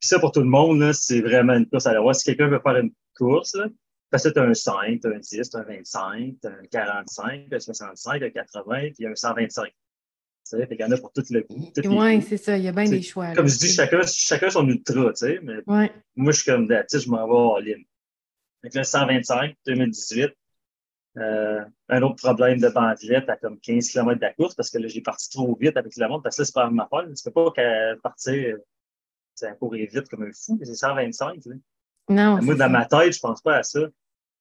[0.00, 2.14] Puis ça, pour tout le monde, c'est vraiment une course à la voix.
[2.14, 3.66] Si quelqu'un veut faire une course, là,
[4.10, 8.30] parce que tu as un 5, un 10, un 25, un 45, un 65, un
[8.30, 9.72] 80, puis un 125.
[10.50, 11.70] Fait qu'il y en a pour tout le goût.
[11.84, 12.56] Oui, c'est ça.
[12.56, 13.34] Il y a bien des choix.
[13.34, 15.40] Comme je dis, chacun, chacun son ultra, tu sais.
[15.42, 15.56] Mais
[16.16, 17.84] moi, je suis comme, tu je m'en vais en ligne.
[18.62, 20.30] Fait que là, 125, 2018,
[21.16, 24.78] Euh, un autre problème de bandelette à comme 15 km de la course parce que
[24.78, 27.12] là, j'ai parti trop vite avec la montre parce que là, c'est pas ma faute.
[27.14, 27.52] Tu peux pas
[28.02, 28.56] partir,
[29.38, 31.44] ça courir vite comme un fou, c'est 125.
[31.46, 31.54] Là.
[32.10, 32.42] Non.
[32.42, 33.80] Moi, dans ma tête, je pense pas à ça.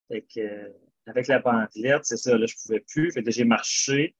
[0.07, 0.73] Fait que,
[1.05, 3.11] avec la bandelette, c'est ça, là, je pouvais plus.
[3.11, 4.15] Fait que j'ai marché.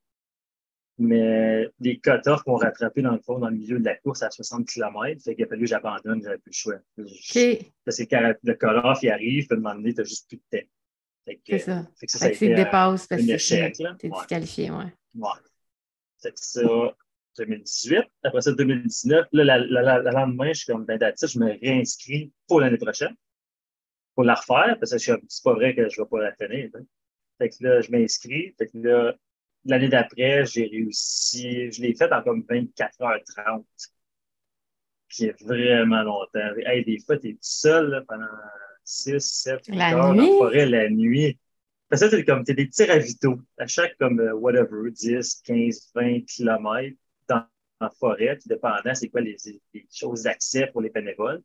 [1.00, 4.32] Mais les cutters m'ont rattrapé dans le fond, dans le milieu de la course à
[4.32, 5.22] 60 km.
[5.24, 6.50] Fait qu'il a fallu que j'abandonne, j'avais plus
[6.98, 7.56] le choix.
[7.86, 10.60] Parce que le cut-off, il arrive, puis à un moment donné, t'as juste plus de
[10.60, 10.66] temps.
[11.46, 11.88] C'est ça.
[12.00, 14.94] Fait que ça, fait que c'est dépasse parce que t'es disqualifié, ouais.
[15.16, 15.30] Ouais.
[16.18, 16.96] C'est ça,
[17.38, 18.04] 2018.
[18.23, 19.28] Après ça, 2019.
[19.32, 23.15] Là, le lendemain, je suis comme, ben, je me réinscris pour l'année prochaine.
[24.15, 26.69] Pour la refaire, parce que c'est pas vrai que je vais pas la finir.
[27.38, 28.56] Fait que là, je m'inscris.
[28.58, 29.15] Fait que là,
[29.65, 31.71] l'année d'après, j'ai réussi.
[31.71, 33.63] Je l'ai fait en comme 24h30.
[35.10, 36.52] Qui est vraiment longtemps.
[36.65, 38.26] Hey, des fois, t'es tout seul là, pendant
[38.84, 41.39] 6, 7, 8 heures dans la forêt la nuit.
[41.89, 43.39] Parce que c'est comme, t'es des petits ravitaux.
[43.58, 46.97] À chaque, comme, euh, whatever, 10, 15, 20 kilomètres
[47.80, 49.38] la forêt, tout dépendant, c'est quoi les,
[49.74, 51.42] les choses d'accès pour les bénévoles.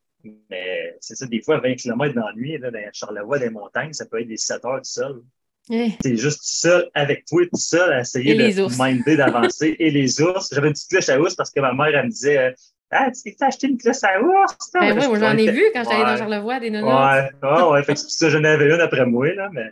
[0.51, 3.93] Mais c'est ça, des fois, 20 km dans la nuit, là, dans Charlevoix, des montagnes,
[3.93, 5.23] ça peut être des 7 heures tout seul.
[5.71, 5.93] Eh.
[6.01, 9.77] T'es juste tout seul avec toi, tout seul à essayer de minder, d'avancer.
[9.79, 10.53] et les ours.
[10.53, 12.53] J'avais une petite cloche à ours parce que ma mère, elle me disait euh,
[12.91, 14.71] Ah, tu t'es acheté une cloche à ours?
[14.75, 16.89] Ben oui, moi j'en ai vu quand j'allais dans Charlevoix, des nonos.
[16.89, 17.83] Ouais, ouais, ouais.
[17.85, 19.71] fait que ça, j'en avais une après moi, là, mais,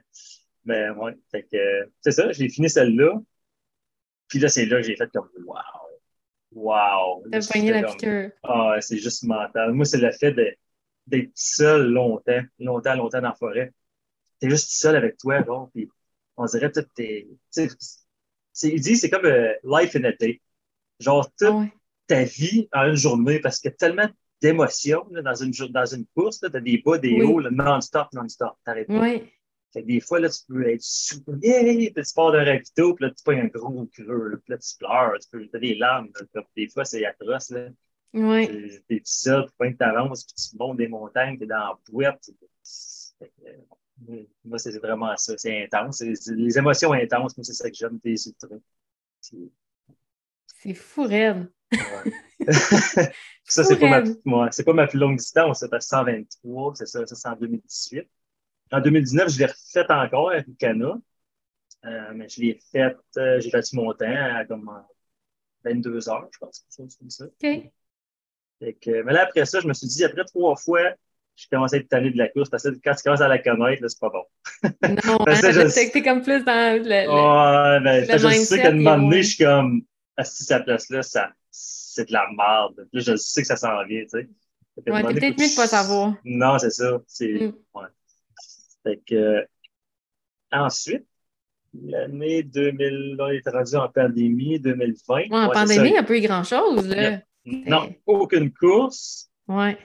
[0.64, 1.16] mais ouais.
[1.32, 3.14] Fait que, c'est ça, j'ai fini celle-là.
[4.28, 5.56] Puis là, c'est là que j'ai fait comme Wow!
[6.52, 7.24] Wow!
[7.30, 8.30] T'as la piqûre.
[8.42, 9.72] Ah, c'est juste mental.
[9.72, 10.34] Moi, c'est le fait
[11.06, 13.72] d'être seul longtemps, longtemps, longtemps dans la forêt
[14.40, 15.88] t'es juste seul avec toi, genre, puis
[16.36, 17.28] on dirait que t'es,
[18.62, 20.40] il dit, c'est comme euh, life in a day.
[20.98, 21.70] Genre, toute
[22.06, 24.08] ta vie en une journée, parce qu'il y a tellement
[24.42, 29.00] d'émotions dans une, dans une course, t'as des bas, des hauts, non-stop, non-stop, t'arrêtes pas.
[29.00, 29.22] Oui.
[29.72, 33.04] Fait que des fois, là, tu peux être super, puis tu pars d'un ravito, puis
[33.04, 36.08] là, tu prends un gros creux, puis là, tu pleures, tu peux, t'as des larmes,
[36.56, 37.68] des fois, c'est atroce, là.
[38.12, 38.80] Oui.
[38.88, 42.30] T'es tout seul, tu t'avances, puis tu montes des montagnes, t'es dans la boîte.
[44.44, 45.34] Moi, c'est vraiment ça.
[45.36, 46.00] C'est intense.
[46.00, 48.56] Les émotions intenses, moi, c'est ça que j'aime des ultras.
[50.62, 51.52] C'est fou, raide.
[53.44, 55.60] ça, c'est pas, ma, pas ma plus longue distance.
[55.60, 58.08] C'est 123, c'est ça, ça c'est en 2018.
[58.72, 60.98] En 2019, je l'ai refait encore avec le Cana.
[61.86, 64.70] Euh, mais je l'ai fait, euh, j'ai fait mon temps à comme
[65.64, 67.24] 22 heures, je pense, quelque chose comme ça.
[67.24, 68.86] OK.
[68.86, 70.92] mais là, après ça, je me suis dit, après trois fois,
[71.36, 73.38] je commençais à être tanné de la course parce que quand tu commences à la
[73.38, 74.24] connaître, c'est pas bon.
[75.06, 75.90] Non, parce que je...
[75.90, 76.88] t'es comme plus dans le.
[76.88, 79.82] ouais, ben, le je sais qu'à un moment donné, je suis comme,
[80.18, 82.86] assis à cette place-là, ça, c'est de la merde.
[82.92, 84.28] Là, je sais que ça s'en vient, tu sais.
[84.86, 86.14] Ouais, t'es peut-être mieux de pas savoir.
[86.24, 87.00] Non, c'est ça.
[87.06, 87.52] C'est, mm.
[87.74, 87.86] ouais.
[88.82, 89.46] Fait que,
[90.52, 91.06] ensuite,
[91.74, 95.14] l'année 2000, on est rendu en pandémie, 2020.
[95.14, 97.20] Ouais, en pandémie, il n'y a pas eu grand-chose, là.
[97.44, 99.30] Non, aucune course.
[99.48, 99.78] Ouais.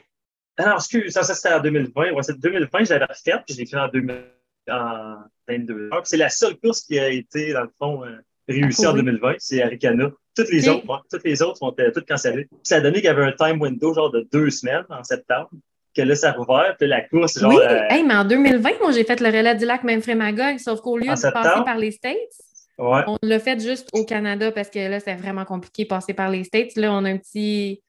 [0.57, 2.11] Ah non, excuse, ça, ça c'était en 2020.
[2.11, 6.57] Ouais, c'est 2020, je l'avais refaite, puis je l'ai fait en, 2022 C'est la seule
[6.57, 10.11] course qui a été, dans le fond, euh, réussie en 2020, c'est Aricana.
[10.35, 12.45] Toutes les autres, ouais, toutes les autres sont euh, toutes cancellées.
[12.45, 15.03] Puis ça a donné qu'il y avait un time window genre de deux semaines en
[15.03, 15.49] septembre,
[15.95, 17.53] que là, ça a rouvert, puis la course, genre.
[17.53, 20.97] Oui, euh, mais en 2020, moi, j'ai fait le relais du lac Memphremagog, sauf qu'au
[20.97, 22.15] lieu de passer par les States,
[22.77, 23.01] ouais.
[23.07, 26.29] on l'a fait juste au Canada parce que là, c'était vraiment compliqué de passer par
[26.29, 26.75] les States.
[26.75, 27.81] Là, on a un petit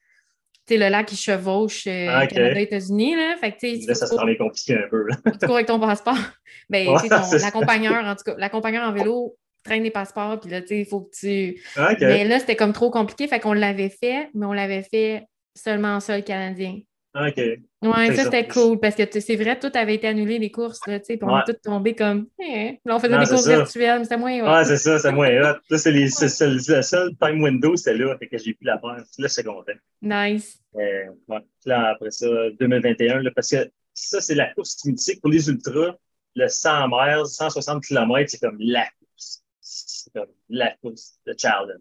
[0.68, 3.16] sais, le lac qui chevauche euh, ah, Canada, États-Unis.
[3.16, 5.06] Là, fait que, là, ça se rend compliqué un peu.
[5.40, 6.16] tu cours avec ton passeport.
[6.68, 7.08] Ben, ouais,
[7.40, 10.84] l'accompagneur, en tout cas, l'accompagneur en vélo traîne les passeports, puis là, tu sais, il
[10.84, 11.62] faut que tu.
[11.76, 15.22] Ah, mais là, c'était comme trop compliqué, fait qu'on l'avait fait, mais on l'avait fait
[15.54, 16.80] seulement en sol canadien.
[17.18, 17.36] Ah, OK.
[17.38, 21.00] Ouais, ça, c'était cool parce que c'est vrai, tout avait été annulé, les courses, là,
[21.00, 22.26] tu sais, on est tous tombés comme.
[22.38, 22.78] Eh.
[22.84, 24.58] Là, on faisait des courses virtuelles, mais c'était moins.
[24.58, 25.56] Ouais, c'est ça, c'est moins hot.
[25.70, 29.02] Là, c'est le seul time window, c'était là, fait que j'ai pu la faire.
[29.16, 29.72] Là, c'est content.
[30.02, 30.58] Nice.
[30.74, 31.38] Euh, ouais.
[31.64, 32.26] Là, après ça,
[32.60, 35.94] 2021, là, parce que ça, c'est la course mythique pour les ultras.
[36.34, 39.42] Le 100 miles, 160 km, c'est comme la course.
[39.62, 41.80] C'est comme la course, le challenge.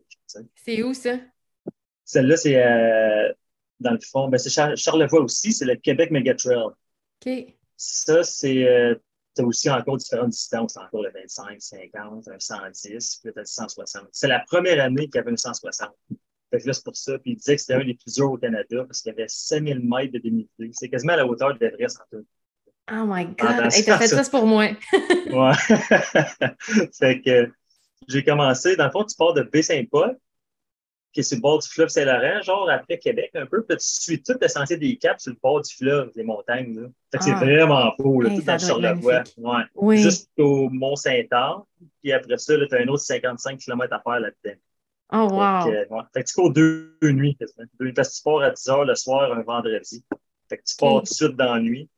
[0.56, 1.18] C'est où ça?
[2.06, 3.34] Celle-là, c'est euh,
[3.80, 6.68] dans le fond, ben, c'est Charlevoix aussi, c'est le Québec Megatrail.
[7.26, 7.56] OK.
[7.78, 8.68] Ça, c'est.
[8.68, 8.96] Euh,
[9.36, 14.08] tu as aussi encore différentes distances, encore le 25, 50, un 110, peut-être le 160.
[14.12, 15.90] C'est la première année qu'il y avait un 160.
[16.52, 17.18] Fait que là, c'est pour ça.
[17.20, 19.28] Puis il disait que c'était un des plus durs au Canada parce qu'il y avait
[19.28, 20.72] 5000 mètres de dénivelé.
[20.72, 22.26] C'est quasiment à la hauteur de l'Everest en tout.
[22.92, 23.74] Oh my God!
[23.74, 24.66] Hey, t'as fait ça, pour moi.
[24.94, 25.54] ouais.
[26.98, 27.52] fait que
[28.08, 30.18] j'ai commencé, dans le fond, tu pars de Baie-Saint-Paul,
[31.16, 33.64] qui est sur le bord du fleuve Saint-Laurent, genre après Québec un peu.
[33.64, 36.76] Puis tu suis tout le sentier des Caps sur le bord du fleuve, les montagnes.
[36.76, 36.88] Là.
[37.10, 37.40] Fait que c'est Ah.
[37.40, 39.24] vraiment beau, là, Hey, tout être Charlevoix.
[39.38, 39.64] Ouais.
[39.76, 39.98] Oui.
[40.00, 41.62] Jusqu'au Mont-Saint-Anne.
[42.04, 44.60] Puis après ça, tu as un autre 55 km à faire là-dedans.
[45.14, 45.64] Oh, Fait wow.
[45.88, 46.02] que, ouais.
[46.14, 47.66] Fait que tu cours deux, deux nuits quasiment.
[47.80, 50.04] Deux, parce que tu pars à 10 h le soir, un vendredi.
[50.50, 51.90] Fait que tu pars tout de suite dans la nuit.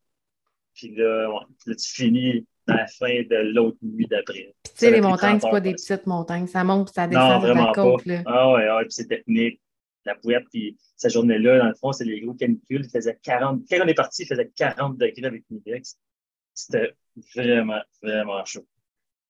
[0.77, 1.27] Puis là,
[1.65, 4.53] tu finis à la fin de l'autre nuit d'après.
[4.63, 6.47] Puis, tu sais, les montagnes, 30 c'est pas des petites montagnes.
[6.47, 8.03] Ça monte puis ça Non, descend sur vraiment la côte.
[8.05, 8.11] pas.
[8.11, 8.21] Là.
[8.27, 9.59] Ah ouais, ouais, puis c'est technique.
[10.05, 12.85] La bouette, puis cette journée-là, dans le fond, c'est les gros canicules.
[12.85, 13.63] Il faisait 40.
[13.69, 15.97] Quand on est parti, il faisait 40 degrés avec Midex.
[16.53, 16.93] C'était
[17.35, 18.65] vraiment, vraiment chaud.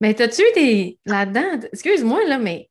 [0.02, 1.00] Mais t'as-tu eu des.
[1.06, 2.70] Là-dedans, excuse-moi, là, mais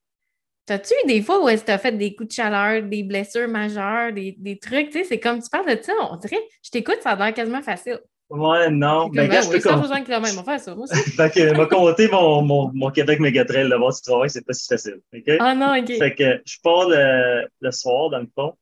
[0.66, 3.48] t'as-tu eu des fois où est-ce que t'as fait des coups de chaleur, des blessures
[3.48, 6.70] majeures, des, des trucs, tu sais, c'est comme tu parles de ça, on dirait, je
[6.70, 7.98] t'écoute, ça a l'air quasiment facile.
[8.28, 9.08] Ouais, non.
[9.08, 11.10] Ben, ben oui, peux com- 160 km, on va faire ça, moi aussi.
[11.12, 14.66] Fait que, m'a compté mon, mon, mon Québec Mégatrail là-bas, tu travailles, c'est pas si
[14.66, 15.00] facile.
[15.14, 15.36] OK?
[15.38, 15.96] Ah non, OK.
[15.96, 18.56] Fait que je pars le, le soir, dans le fond.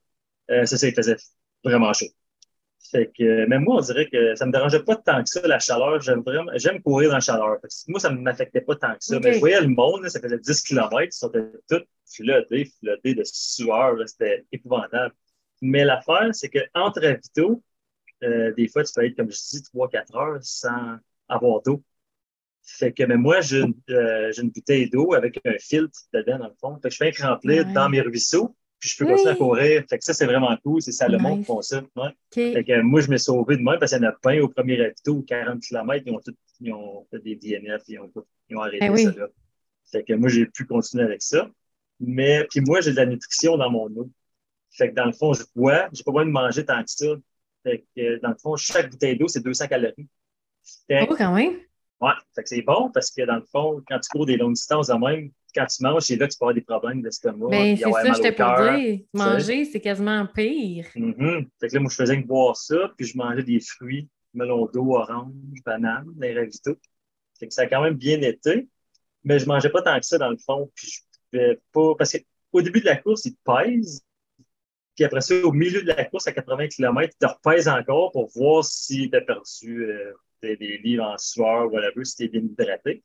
[0.51, 1.17] Euh, ça, ça, il faisait
[1.65, 2.07] vraiment chaud.
[2.91, 5.59] Fait que, même moi, on dirait que ça me dérangeait pas tant que ça, la
[5.59, 6.01] chaleur.
[6.03, 7.59] J'aime vraiment, j'aime courir dans la chaleur.
[7.63, 9.19] Fait que moi, ça ne m'affectait pas tant que ça.
[9.19, 11.33] Mais je voyais le monde, là, ça faisait 10 km, ils sont
[11.69, 11.83] tous
[12.15, 15.15] flottés, flottés de sueur, c'était épouvantable.
[15.63, 17.63] Mais l'affaire, c'est qu'entre ravitaux,
[18.25, 20.97] euh, des fois, tu peux être, comme je dis, 3-4 heures sans
[21.29, 21.83] avoir d'eau.
[22.67, 26.49] Fait que, mais moi, j'ai une, euh, une bouteille d'eau avec un filtre dedans, dans
[26.49, 26.79] le fond.
[26.83, 27.73] Fait que je fais un remplir Ouais.
[27.75, 29.85] dans mes ruisseaux, puis je peux continuer à courir.
[29.89, 30.81] Fait que ça, c'est vraiment cool.
[30.81, 31.39] C'est Salomon Nice.
[31.41, 31.83] qui font ça.
[31.97, 32.11] Ouais.
[32.33, 34.49] Fait que moi, je m'ai sauvé de même parce qu'il y en a plein au
[34.49, 38.11] premier ravito, 40 km, ils ont, tout, ils ont fait des DNF, ils ont,
[38.49, 39.05] ils ont arrêté Eh oui.
[39.05, 39.29] ça là.
[39.93, 41.49] Fait que moi, j'ai pu continuer avec ça.
[42.01, 44.11] Mais, puis moi, j'ai de la nutrition dans mon eau.
[44.71, 47.07] Fait que dans le fond, je bois, j'ai pas besoin de manger tant que ça.
[47.65, 50.07] Fait que dans le fond, chaque bouteille d'eau, c'est 200 calories.
[50.87, 51.55] Fait Oh, quand même.
[52.01, 54.55] ouais, fait que c'est bon parce que dans le fond, quand tu cours des longues
[54.55, 57.49] distances de même, quand tu manges, c'est là que tu peux avoir des problèmes d'estomac.
[57.49, 59.01] Ben, c'est ça, j'étais pour dire.
[59.13, 60.87] Manger, c'est quasiment pire.
[60.87, 64.67] Fait que là, moi, je faisais que boire ça, puis je mangeais des fruits, melon
[64.67, 65.33] d'eau, orange,
[65.65, 66.77] banane, des ravitaux.
[67.39, 68.69] Fait que ça a quand même bien été,
[69.23, 71.01] mais je mangeais pas tant que ça dans le fond, puis je
[71.31, 74.05] pouvais pas, parce qu'au début de la course, ils te pèsent,
[74.95, 78.13] puis après ça, au milieu de la course, à 80 km, ils te repèsent encore
[78.13, 82.25] pour voir si tu as perdu euh, des, des livres en sueur, whatever, si tu
[82.25, 83.03] es bien hydraté.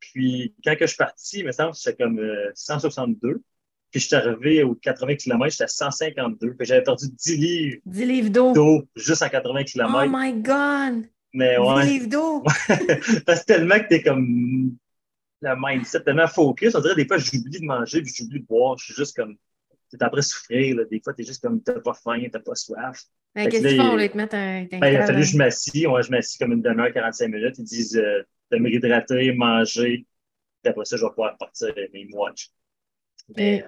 [0.00, 3.42] Puis quand que je suis parti, il me semble que j'étais comme euh, 162.
[3.90, 6.52] Puis je suis arrivé aux 80 km, j'étais à 152.
[6.52, 8.52] Fait que j'avais perdu 10 livres 10 livres d'eau.
[8.52, 10.06] d'eau juste à 80 Oh km.
[10.10, 11.06] my God!
[11.32, 12.42] Mais 10 ouais, livres d'eau!
[13.26, 14.76] parce que tellement que t'es comme
[15.42, 18.76] le mindset, tellement focus, on dirait des fois j'oublie de manger puis j'oublie de boire.
[18.78, 19.36] Je suis juste comme,
[19.90, 20.76] t'es après souffrir.
[20.76, 20.84] Là.
[20.84, 23.02] Des fois, t'es juste comme, t'as pas faim, t'as pas soif.
[23.34, 23.82] Ben, Qu'est-ce qu'ils font?
[23.84, 24.64] il- On va te mettre un.
[24.64, 25.86] Ben, il a fallu que je m'assis.
[25.86, 27.58] Ouais, je m'assis comme une demi-heure, 45 minutes.
[27.58, 30.06] Ils disent euh, de me réhydrater, manger.
[30.62, 32.50] Puis après ça, je vais pouvoir partir mes watch.
[33.36, 33.64] Mais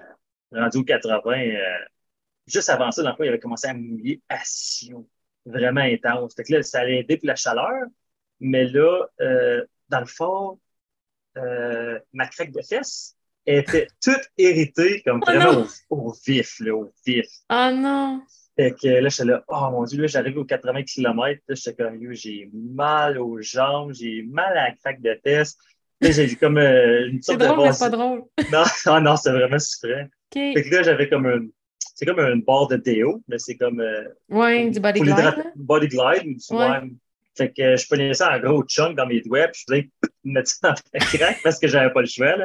[0.53, 1.59] euh, rendu au 80, euh,
[2.47, 5.07] juste avant ça, dans le fond, il avait commencé à mouiller à Sion.
[5.45, 6.35] Vraiment intense.
[6.35, 7.85] Fait que là, ça allait aider pour la chaleur.
[8.39, 10.59] Mais là, euh, dans le fond,
[11.37, 16.75] euh, ma craque de fesses était toute irritée, comme Oh vraiment au, au vif, là,
[16.75, 17.25] au vif.
[17.49, 18.21] Oh non!
[18.55, 21.83] Fait que là, j'étais là, oh mon Dieu, là, j'arrive aux 80 km, là, j'étais
[21.83, 25.19] comme, j'ai mal aux jambes, j'ai mal à la craque de.
[25.25, 28.23] Là, j'ai eu comme euh, une C'est sorte de drôle, mais c'est pas drôle.
[28.51, 30.03] Non, ah non, c'est vraiment souffrant.
[30.03, 30.33] OK.
[30.53, 31.47] Fait que là, j'avais comme un,
[31.95, 35.51] c'est comme une barre de déo, mais c'est comme, euh, Ouais, du body glide.
[35.55, 36.91] body glide, ou du Ouais.
[37.39, 37.47] Ouais.
[37.47, 39.89] Fait que je prenais ça en gros chunk dans mes doigts, puis je voulais
[40.23, 42.35] mettre ça dans la craque parce que j'avais pas le choix,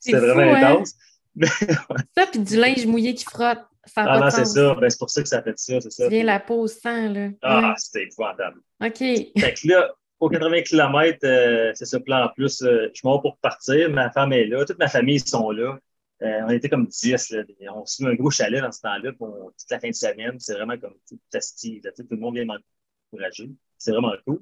[0.00, 0.72] C'était vraiment hein?
[0.72, 0.94] intense.
[2.16, 3.60] Ça, puis du linge mouillé qui frotte.
[3.86, 4.74] Ça Ah non, c'est ça.
[4.74, 6.08] Ben, c'est pour ça que ça fait ça, c'est ça.
[6.08, 7.28] Viens la peau au sang, là.
[7.42, 8.60] Ah, c'était épouvantable.
[8.80, 8.88] Ouais.
[8.88, 8.98] OK.
[8.98, 13.18] Fait que là, aux 80 km, euh, c'est ça, plan en plus, euh, je m'en
[13.18, 13.88] pour partir.
[13.90, 15.78] Ma femme est là, toute ma famille ils sont là.
[16.22, 17.42] Euh, on était comme 10, là.
[17.74, 20.38] On s'est mis un gros chalet dans ce temps-là pour toute la fin de semaine.
[20.38, 20.94] C'est vraiment comme.
[21.08, 23.50] Tu sais, Tout le monde vient m'encourager.
[23.78, 24.40] C'est vraiment cool.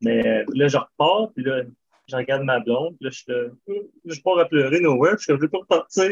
[0.00, 1.62] Mais euh, là, je repars, puis là,
[2.08, 3.36] je regarde ma blonde, puis là, je suis là,
[3.68, 6.10] Euh, je pars à pleurer, no way, puis je suis comme, je veux pas repartir.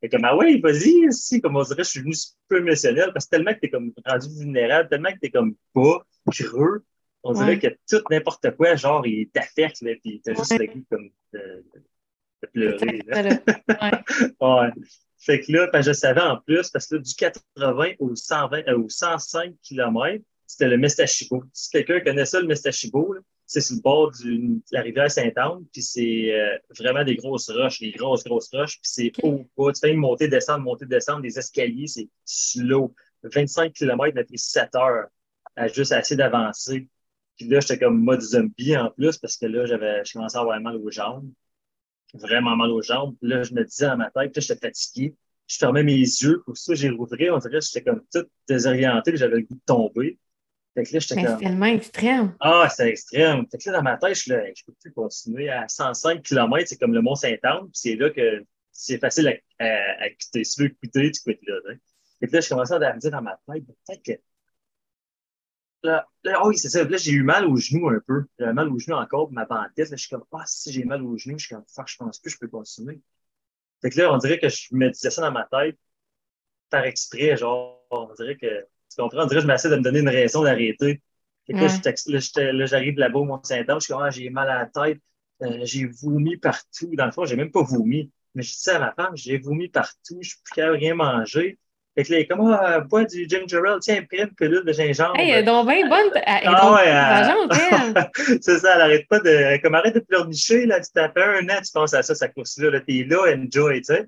[0.00, 3.10] Fait comme, ah ouais, vas-y, si, comme on dirait, je suis venu un peu émotionnel,
[3.14, 6.84] parce que tellement que t'es comme rendu vulnérable, tellement que t'es comme bas, creux,
[7.22, 7.58] on dirait Ouais.
[7.58, 11.64] que tout n'importe quoi, genre, il t'affecte, là, puis t'as juste le goût comme de,
[12.42, 13.02] de pleurer.
[13.06, 13.22] là.
[13.66, 14.02] Voilà.
[14.40, 14.64] Ouais.
[14.66, 14.70] Ouais.
[15.22, 18.66] Fait que là, ben, je savais en plus, parce que là, du 80 au 120,
[18.68, 21.44] euh, au 105 km, c'était le Mestachibo.
[21.52, 25.64] Si quelqu'un connaît ça, le Mestachibo, là, c'est sur le bord de la rivière Sainte-Anne,
[25.72, 29.72] puis c'est euh, vraiment des grosses roches, des grosses, grosses roches, puis c'est haut, bas.
[29.72, 32.94] Tu fais une montée, descendre, montée, descendre, des escaliers, c'est slow.
[33.24, 35.06] 25 km, m'a pris 7 heures
[35.56, 36.88] à juste essayer d'avancer.
[37.36, 40.42] Puis là, j'étais comme mode zombie en plus, parce que là, j'avais, je commençais à
[40.42, 41.28] avoir mal aux jambes
[42.14, 43.16] vraiment mal aux jambes.
[43.20, 45.14] Puis là, je me disais dans ma tête, puis là, j'étais fatigué.
[45.46, 49.16] je fermais mes yeux, pour ça, j'ai rouvert, on dirait que j'étais comme tout désorienté,
[49.16, 50.18] j'avais le goût de tomber.
[50.74, 51.38] Fait que là, j'étais comme.
[51.38, 52.36] C'est tellement extrême.
[52.40, 53.44] Ah, c'est extrême.
[53.50, 56.76] Fait que là, dans ma tête, je ne peux plus continuer à 105 km, c'est
[56.76, 60.44] comme le Mont-Saint-Anne, puis c'est là que c'est facile à, à, à, quitter.
[60.44, 61.74] Si tu veux quitter, tu quittes là.
[62.22, 64.12] Et puis là, je commençais à me dire dans ma tête, peut-être que.
[65.82, 66.84] Là, là, oui, c'est ça.
[66.84, 68.24] Là, j'ai eu mal au genou un peu.
[68.38, 69.90] J'avais mal au genou encore, ma bandette.
[69.90, 71.96] Là, je suis comme, ah, si j'ai mal au genou, je suis comme, fuck, je
[71.96, 73.00] pense plus, je peux continuer.
[73.80, 75.78] Fait que là, on dirait que je me disais ça dans ma tête,
[76.68, 79.82] par exprès, genre, on dirait que, tu comprends, on dirait que je m'essaie de me
[79.82, 81.00] donner une raison d'arrêter.
[81.48, 82.52] Ouais.
[82.52, 85.00] là, j'arrive là-bas au Mont-Saint-Anne, je suis comme, ah, j'ai mal à la tête,
[85.42, 86.90] euh, j'ai vomi partout.
[86.92, 88.10] Dans le fond, j'ai même pas vomi.
[88.34, 90.94] Mais je dis à ma femme, j'ai vomi partout, je suis plus capable de rien
[90.94, 91.58] manger.
[91.96, 95.18] Fait que là, comment ah, bois du ginger ale, tiens, prends une pilule de gingembre.
[95.18, 96.10] Hey, elle est donc bien bonne.
[96.14, 99.60] Elle est ah, ouais, C'est ça, elle arrête pas de.
[99.60, 102.28] Comme arrête de pleurnicher, là, tu t'as fait un an, tu penses à ça, ça
[102.28, 104.06] course-là, là, t'es là, enjoy, tu sais.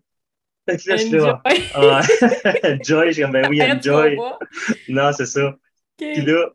[0.69, 1.43] Fait que là, je suis là.
[1.75, 2.03] Ah,
[2.83, 4.17] je suis comme, ben oui, enjoy.
[4.89, 5.57] non, c'est ça.
[5.97, 6.51] Puis là,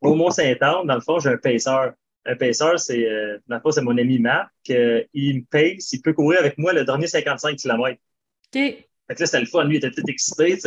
[0.00, 1.90] au Mont-Saint-Anne, dans le fond, j'ai un pacer.
[2.26, 4.50] Un pacer, c'est, euh, dans le fond, c'est mon ami Marc.
[4.70, 7.92] Euh, il me pace, il peut courir avec moi le dernier 55 km.
[7.92, 7.98] OK.
[8.52, 9.64] Fait que là, c'était le fun.
[9.64, 10.58] Lui, il était tout excité.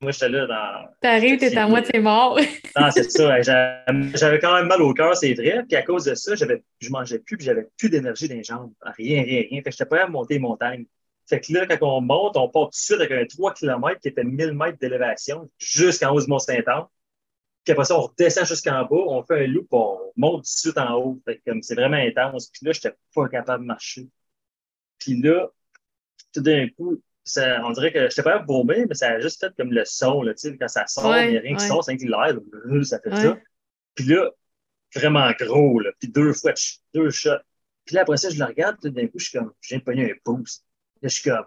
[0.00, 0.88] Moi, j'étais là dans.
[1.00, 2.40] T'arrives, t'es à moitié mort.
[2.78, 3.40] non, c'est ça.
[3.42, 5.64] J'avais quand même mal au cœur, c'est vrai.
[5.68, 8.72] Puis à cause de ça, je mangeais plus, puis j'avais plus d'énergie dans les jambes.
[8.96, 9.60] Rien, rien, rien.
[9.62, 10.86] Fait que j'étais pas à monter les montagnes.
[11.32, 13.98] Fait que là, quand on monte, on part tout de suite avec un 3 km
[14.02, 16.84] qui était 1000 mètres d'élévation jusqu'en haut du Mont-Saint-Anne.
[17.64, 20.46] Puis après ça, on redescend jusqu'en bas, on fait un loop, on monte tout de
[20.46, 21.22] suite en haut.
[21.24, 22.50] Fait que c'est vraiment intense.
[22.50, 24.08] Puis là, j'étais pas capable de marcher.
[24.98, 25.48] Puis là,
[26.34, 29.40] tout d'un coup, ça, on dirait que je sais pas vomir, mais ça a juste
[29.40, 31.66] fait comme le son, là, tu sais, quand ça sort, il n'y a rien qui
[31.66, 32.36] sort, c'est un l'air,
[32.84, 33.38] ça fait ça.
[33.94, 34.30] Puis là,
[34.94, 36.52] vraiment gros, là, puis deux fois,
[36.92, 37.30] deux shots.
[37.86, 39.78] Puis là, après ça, je le regarde, puis d'un coup, je suis comme, je viens
[39.78, 40.62] de pogner un pouce.
[41.02, 41.44] Là, je suis comme,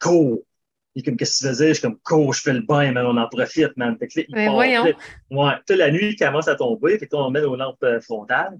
[0.00, 0.38] cours.
[0.94, 1.68] Puis comme, qu'est-ce que tu faisais?
[1.68, 3.96] Je suis comme, cours, je fais le bain, man, on en profite, man.
[3.98, 4.84] Fait que là, ben, voyons.
[4.84, 8.58] ouais, puis la nuit commence à tomber, puis on met nos lampes euh, frontales.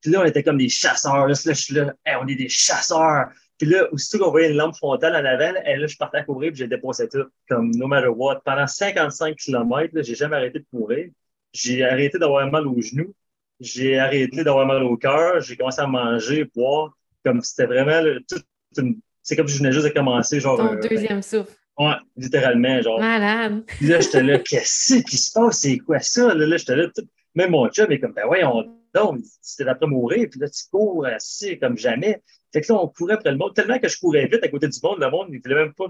[0.00, 1.26] Puis là, on était comme des chasseurs.
[1.26, 3.28] Là, là je suis là, on est des chasseurs.
[3.58, 6.24] Puis là, aussitôt qu'on voyait une lampe frontale en avant, et là, je partais à
[6.24, 8.40] courir, puis j'ai déposé tout, comme no matter what.
[8.42, 11.10] Pendant 55 km, j'ai jamais arrêté de courir.
[11.52, 13.14] J'ai arrêté d'avoir mal aux genoux.
[13.60, 15.42] J'ai arrêté d'avoir mal au cœur.
[15.42, 16.96] J'ai commencé à manger, boire.
[17.22, 18.46] Comme c'était vraiment toute
[18.78, 18.98] une...
[19.30, 20.56] C'est comme si je venais juste de commencer, genre.
[20.56, 21.52] Ton euh, deuxième souffle.
[21.78, 22.98] Ouais, littéralement, genre.
[22.98, 23.62] Malade.
[23.64, 25.60] Puis là, j'étais là, qu'est-ce qui se passe?
[25.60, 26.34] C'est quoi ça?
[26.34, 27.06] Là, là j'étais là, tout...
[27.36, 30.64] même mon chum est comme, ben ouais, on donc, c'était d'après mourir, puis là, tu
[30.68, 32.20] cours assis comme jamais.
[32.52, 34.66] Fait que là, on courait après le monde, tellement que je courais vite à côté
[34.66, 35.86] du monde, le monde, il voulait même pas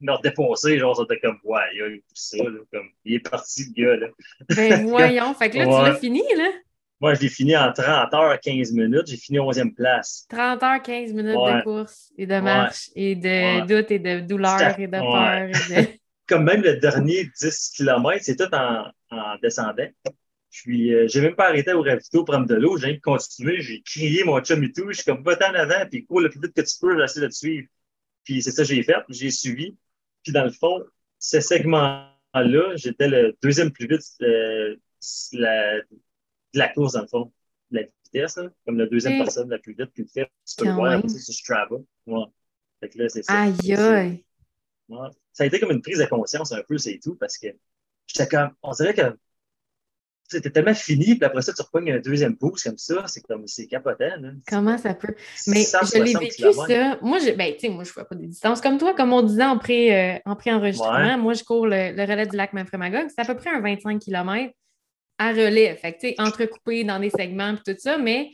[0.00, 3.20] me redéfoncer, genre, c'était comme, ouais, il a eu tout ça, là, comme, il est
[3.20, 4.06] parti, le gars, là.
[4.56, 6.50] Ben, voyons, fait que là, tu l'as fini, là?
[7.00, 9.06] Moi, je l'ai fini en 30 heures, 15 minutes.
[9.06, 10.26] J'ai fini 11e place.
[10.28, 14.78] 30 heures, 15 minutes de course et de marche et de doute et de douleur
[14.78, 15.48] et de peur.
[15.48, 15.88] Et de...
[16.26, 19.88] Comme même le dernier 10 km, c'est tout en, en descendant.
[20.50, 22.76] Puis, euh, j'ai même pas arrêté au ravito pour prendre de l'eau.
[22.76, 23.60] J'ai continué.
[23.62, 24.90] J'ai crié mon chum et tout.
[24.90, 27.20] Je suis comme, va en avant, puis cours le plus vite que tu peux, j'essaie
[27.20, 27.66] de te suivre.
[28.24, 28.96] Puis, c'est ça que j'ai fait.
[29.08, 29.76] J'ai suivi.
[30.22, 30.82] Puis, dans le fond,
[31.18, 34.76] ce segment-là, j'étais le deuxième plus vite euh,
[35.32, 35.80] la,
[36.54, 37.32] de la course, dans le fond.
[37.70, 40.72] La vitesse, comme la deuxième personne la plus vite, puis le fait, tu peux le
[40.72, 41.76] voir sur Strava.
[42.06, 42.24] Ouais.
[42.80, 43.42] Fait que là, c'est ça.
[43.42, 44.24] Aïe, aïe.
[44.88, 45.08] Ouais.
[45.32, 47.46] Ça a été comme une prise de conscience un peu, c'est tout, parce que
[48.06, 49.16] j'étais comme, on dirait que
[50.30, 53.46] c'était tellement fini, puis après ça, tu repognes un deuxième boost comme ça, c'est comme,
[53.46, 54.06] c'est capotant.
[54.48, 55.14] Comment ça peut?
[55.48, 56.98] Mais je l'ai vécu, ça.
[57.02, 59.12] Moi, je, ben, tu sais, moi, je ne fais pas des distances comme toi, comme
[59.12, 61.18] on disait en, euh, en pré-enregistrement.
[61.18, 63.08] Moi, je cours le, relais du lac Manfremagog.
[63.08, 64.52] C'est à peu près un 25 km
[65.20, 65.76] à relais.
[65.76, 68.30] Fait tu sais, entrecoupé dans des segments, puis tout ça, mais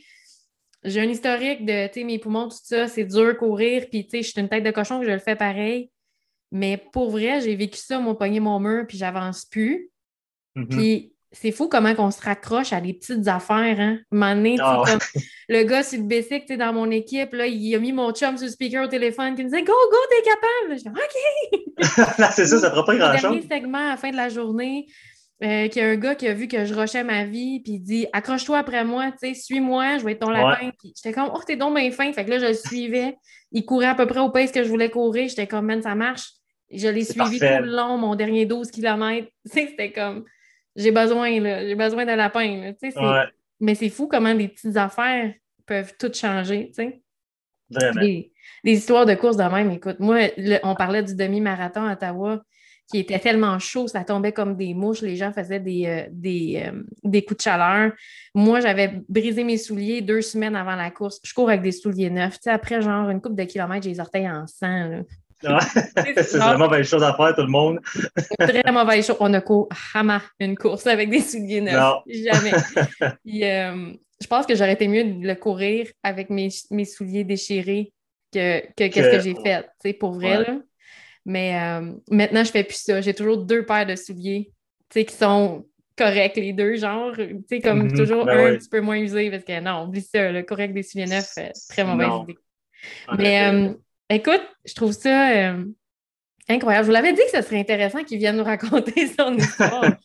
[0.84, 4.10] j'ai un historique de, tu sais, mes poumons, tout ça, c'est dur courir, puis, tu
[4.10, 5.90] sais, je suis une tête de cochon que je le fais pareil.
[6.52, 9.90] Mais pour vrai, j'ai vécu ça, mon poignet, mon mur, puis j'avance plus.
[10.54, 10.68] Mm-hmm.
[10.68, 13.80] Puis c'est fou comment on se raccroche à des petites affaires.
[13.80, 13.98] Hein?
[14.12, 14.84] Un ah
[15.48, 18.46] le gars sur le bicycle dans mon équipe, là, il a mis mon chum sur
[18.46, 20.78] le speaker au téléphone qui me disait Go, go, t'es capable.
[20.78, 22.32] Je dis OK.
[22.32, 23.22] c'est ça, ça prend pas grand-chose.
[23.22, 24.86] dernier segment à la fin de la journée,
[25.42, 27.74] euh, qu'il y a un gars qui a vu que je rushais ma vie, puis
[27.74, 30.70] il dit Accroche-toi après moi, suis-moi, je vais être ton lapin.
[30.82, 32.10] j'étais comme Oh, t'es donc bien fin.
[32.12, 33.16] Fait que là, je le suivais.
[33.52, 35.28] Il courait à peu près au pace que je voulais courir.
[35.28, 36.30] J'étais comme Man, ça marche.
[36.70, 39.28] Je l'ai suivi tout le long, mon dernier 12 km.
[39.44, 40.24] C'était comme
[40.74, 42.72] j'ai besoin, là, j'ai besoin de lapin.
[43.60, 45.32] Mais c'est fou comment des petites affaires
[45.66, 47.02] peuvent tout changer, tu sais.
[47.70, 48.00] Vraiment.
[48.00, 48.30] Des,
[48.64, 50.18] histoires de course de même, écoute, moi,
[50.62, 52.42] on parlait du demi-marathon à Ottawa
[52.90, 56.62] qui était tellement chaud, ça tombait comme des mouches, les gens faisaient des, euh, des,
[56.66, 57.92] euh, des, coups de chaleur.
[58.34, 61.20] Moi, j'avais brisé mes souliers deux semaines avant la course.
[61.24, 62.38] Je cours avec des souliers neufs.
[62.46, 65.02] Après, genre, une coupe de kilomètres, j'ai les orteils en sang.
[65.42, 67.80] c'est vraiment belle chose à faire, tout le monde.
[68.38, 69.16] très mauvaise chose.
[69.20, 71.74] On a couru hama une course avec des souliers neufs.
[71.74, 72.02] Non.
[72.06, 72.52] Jamais.
[73.46, 77.92] Euh, je pense que j'aurais été mieux de le courir avec mes, souliers déchirés
[78.32, 80.38] que, que, ce que j'ai fait, pour vrai.
[80.38, 80.56] Là.
[81.26, 83.00] Mais euh, maintenant, je fais plus ça.
[83.00, 84.52] J'ai toujours deux paires de souliers
[84.94, 85.66] qui sont
[85.98, 87.96] corrects, les deux, genre, comme mm-hmm.
[87.96, 90.84] toujours ben un petit peu moins usé parce que non, oublie ça, le correct des
[90.84, 91.34] souliers neufs,
[91.68, 92.38] très mauvaise idée.
[93.18, 93.72] Mais euh,
[94.08, 95.64] écoute, je trouve ça euh,
[96.48, 96.84] incroyable.
[96.84, 99.96] Je vous l'avais dit que ce serait intéressant qu'il vienne nous raconter son histoire.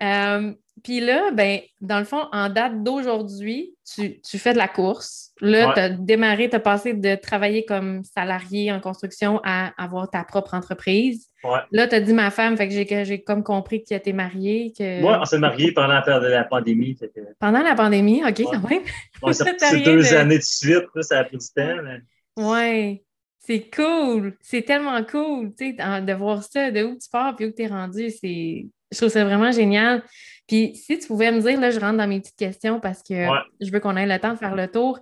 [0.82, 5.32] Puis là, ben, dans le fond, en date d'aujourd'hui, tu, fais de la course.
[5.40, 10.10] Là, tu as démarré, tu as passé de travailler comme salarié en construction à avoir
[10.10, 11.28] ta propre entreprise.
[11.72, 14.72] Là, tu as dit ma femme, fait que j'ai comme compris que tu étais marié.
[14.76, 15.02] Que...
[15.02, 16.98] Oui, on s'est marié pendant la, pandémie.
[17.38, 18.82] Pendant la pandémie, OK, quand même.
[19.32, 21.82] c'est deux années de suite, ça a pris du temps.
[21.82, 22.00] Mais...
[22.36, 23.02] Oui.
[23.38, 24.36] C'est cool.
[24.42, 27.62] C'est tellement cool, tu sais, de voir ça, de où tu pars puis où tu
[27.62, 28.10] es rendu.
[28.10, 28.66] C'est...
[28.92, 30.02] Je trouve ça vraiment génial.
[30.50, 33.14] Puis si tu pouvais me dire, là, je rentre dans mes petites questions parce que
[33.60, 34.98] je veux qu'on ait le temps de faire le tour.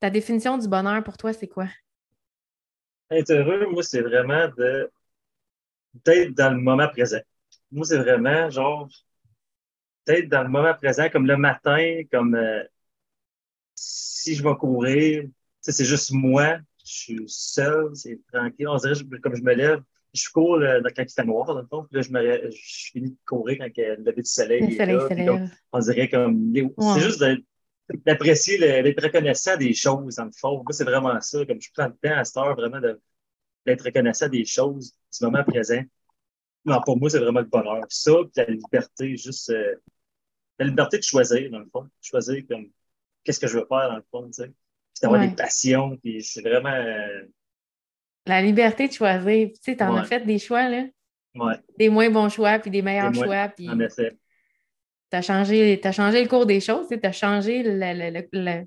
[0.00, 1.66] Ta définition du bonheur pour toi, c'est quoi?
[3.10, 4.90] Être heureux, moi, c'est vraiment de
[5.92, 7.20] d'être dans le moment présent.
[7.70, 8.88] Moi, c'est vraiment genre
[10.06, 12.64] d'être dans le moment présent, comme le matin, comme euh,
[13.74, 15.24] si je vais courir,
[15.60, 18.66] c'est juste moi, je suis seul, c'est tranquille.
[18.66, 19.82] On dirait, comme je me lève,
[20.14, 23.10] je cours quand il fait noir, dans le fond, puis là, je, me, je finis
[23.10, 26.52] de courir quand le lever du soleil, est là, on dirait comme...
[26.54, 27.24] C'est juste
[28.04, 30.62] d'apprécier, d'être reconnaissant des choses, dans le fond.
[30.62, 34.28] Moi, c'est vraiment ça, comme je prends le temps à cette heure, vraiment, d'être reconnaissant
[34.28, 35.82] des choses, du moment présent.
[36.64, 37.84] Non, pour moi, c'est vraiment le bonheur.
[37.88, 39.50] Ça, puis la liberté, juste...
[39.50, 39.76] Euh,
[40.58, 41.86] la liberté de choisir, dans le fond.
[42.00, 42.70] Choisir comme
[43.22, 44.46] qu'est-ce que je veux faire, dans le fond, tu sais.
[44.48, 46.70] Puis d'avoir des passions, puis c'est vraiment...
[46.70, 47.26] Euh,
[48.26, 49.48] la liberté de choisir.
[49.48, 50.84] Tu sais, t'en as fait des choix, là.
[51.34, 51.54] Ouais.
[51.78, 53.48] Des moins bons choix, puis des meilleurs choix.
[53.48, 53.68] Puis...
[53.68, 54.16] En effet.
[55.10, 58.66] T'as changé, as changé le cours des choses, tu as changé le,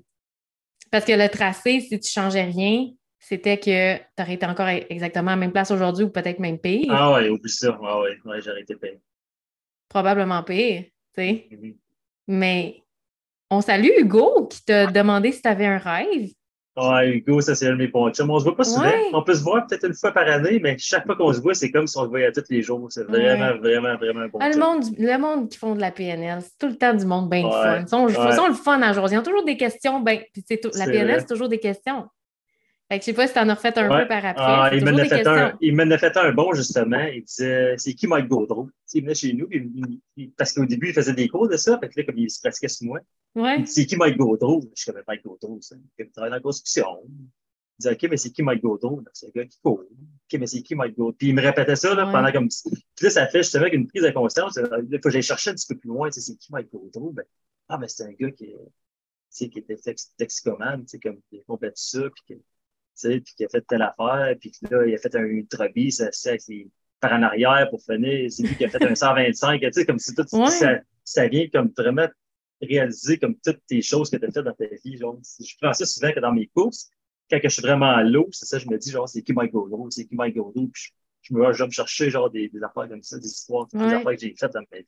[0.90, 2.88] Parce que le tracé, si tu changeais rien,
[3.18, 6.58] c'était que tu aurais été encore exactement à la même place aujourd'hui ou peut-être même
[6.58, 6.86] pire.
[6.90, 7.78] Ah ouais, oublie ça.
[7.82, 8.98] Ah ouais, ouais j'aurais été pire.
[9.90, 11.48] Probablement pire, tu sais.
[11.50, 11.76] Mm-hmm.
[12.28, 12.82] Mais
[13.50, 16.30] on salue Hugo qui t'a demandé si tu avais un rêve.
[16.76, 18.30] Ouais, Hugo, ça, c'est un de mes bons chums.
[18.30, 18.90] On se voit pas souvent.
[19.12, 21.54] On peut se voir peut-être une fois par année, mais chaque fois qu'on se voit,
[21.54, 22.86] c'est comme si on se voyait tous les jours.
[22.90, 26.40] C'est vraiment, vraiment, vraiment bon ah, le, monde, le monde qui font de la PNL,
[26.42, 27.80] c'est tout le temps du monde bien fun.
[27.80, 29.08] Ils sont, le fun à jour.
[29.10, 30.00] Ils ont toujours des questions.
[30.00, 30.20] Ben,
[30.74, 32.06] la PNL, c'est toujours des questions.
[32.90, 34.34] Fait que je sais pas si tu en as refait un peu par après.
[34.44, 36.98] Ah, il m'en a, fait un, il a fait un bon, justement.
[37.02, 38.68] Il disait C'est qui Mike Gaudreau?
[38.92, 39.48] Il venait chez nous,
[40.36, 41.78] parce qu'au début, il faisait des cours de ça.
[41.78, 42.98] Fait que là, comme il se pratiquait sur moi,
[43.36, 43.64] ouais.
[43.64, 44.68] C'est qui Mike Gaudreau?
[44.76, 45.60] Je connais Mike Gaudreau.
[45.60, 45.76] Ça.
[46.00, 46.86] Il travaille dans la construction.
[47.06, 47.28] Il
[47.78, 49.04] disait OK, mais c'est qui Mike Gaudreau?
[49.12, 49.84] C'est un gars qui court.
[49.84, 51.12] OK, mais c'est qui Mike Gaudreau?
[51.12, 52.48] Puis il me répétait ça là, pendant comme.
[52.48, 54.58] Puis là, ça fait justement une prise de conscience.
[54.58, 56.10] Il faut que j'aille chercher un petit peu plus loin.
[56.10, 57.12] C'est qui Mike Gaudreau?
[57.12, 57.24] Ben,
[57.68, 58.52] Ah, mais c'est un gars qui,
[59.30, 59.76] qui était
[60.18, 62.00] toxicomane, comme il a complète ça.
[62.26, 62.42] Puis
[63.02, 66.02] puis qu'il a fait telle affaire, puis là, il a fait un ultra bis
[67.00, 68.30] par en arrière pour finir.
[68.30, 71.48] C'est lui qui a fait un 125, tu sais, comme si tout ça, ça vient
[71.48, 72.08] comme vraiment
[72.62, 74.96] réaliser comme toutes tes choses que tu as faites dans ta vie.
[74.98, 76.90] Genre, je prends ça souvent que dans mes courses,
[77.30, 79.52] quand je suis vraiment à l'eau, c'est ça, je me dis, genre, c'est qui Mike
[79.52, 80.92] Goldrow, c'est qui Mike Goldrow, puis
[81.22, 83.78] je, me, je vais me chercher, genre, des, des, affaires comme ça, des histoires, des
[83.78, 84.84] affaires que j'ai faites dans ma vie.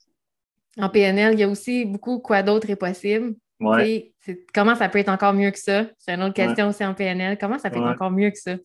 [0.77, 3.35] En PNL, il y a aussi beaucoup quoi d'autre est possible.
[3.63, 4.11] Ouais.
[4.53, 5.85] Comment ça peut être encore mieux que ça?
[5.97, 7.37] C'est une autre question aussi en PNL.
[7.37, 8.55] Comment ça peut être encore mieux que ça?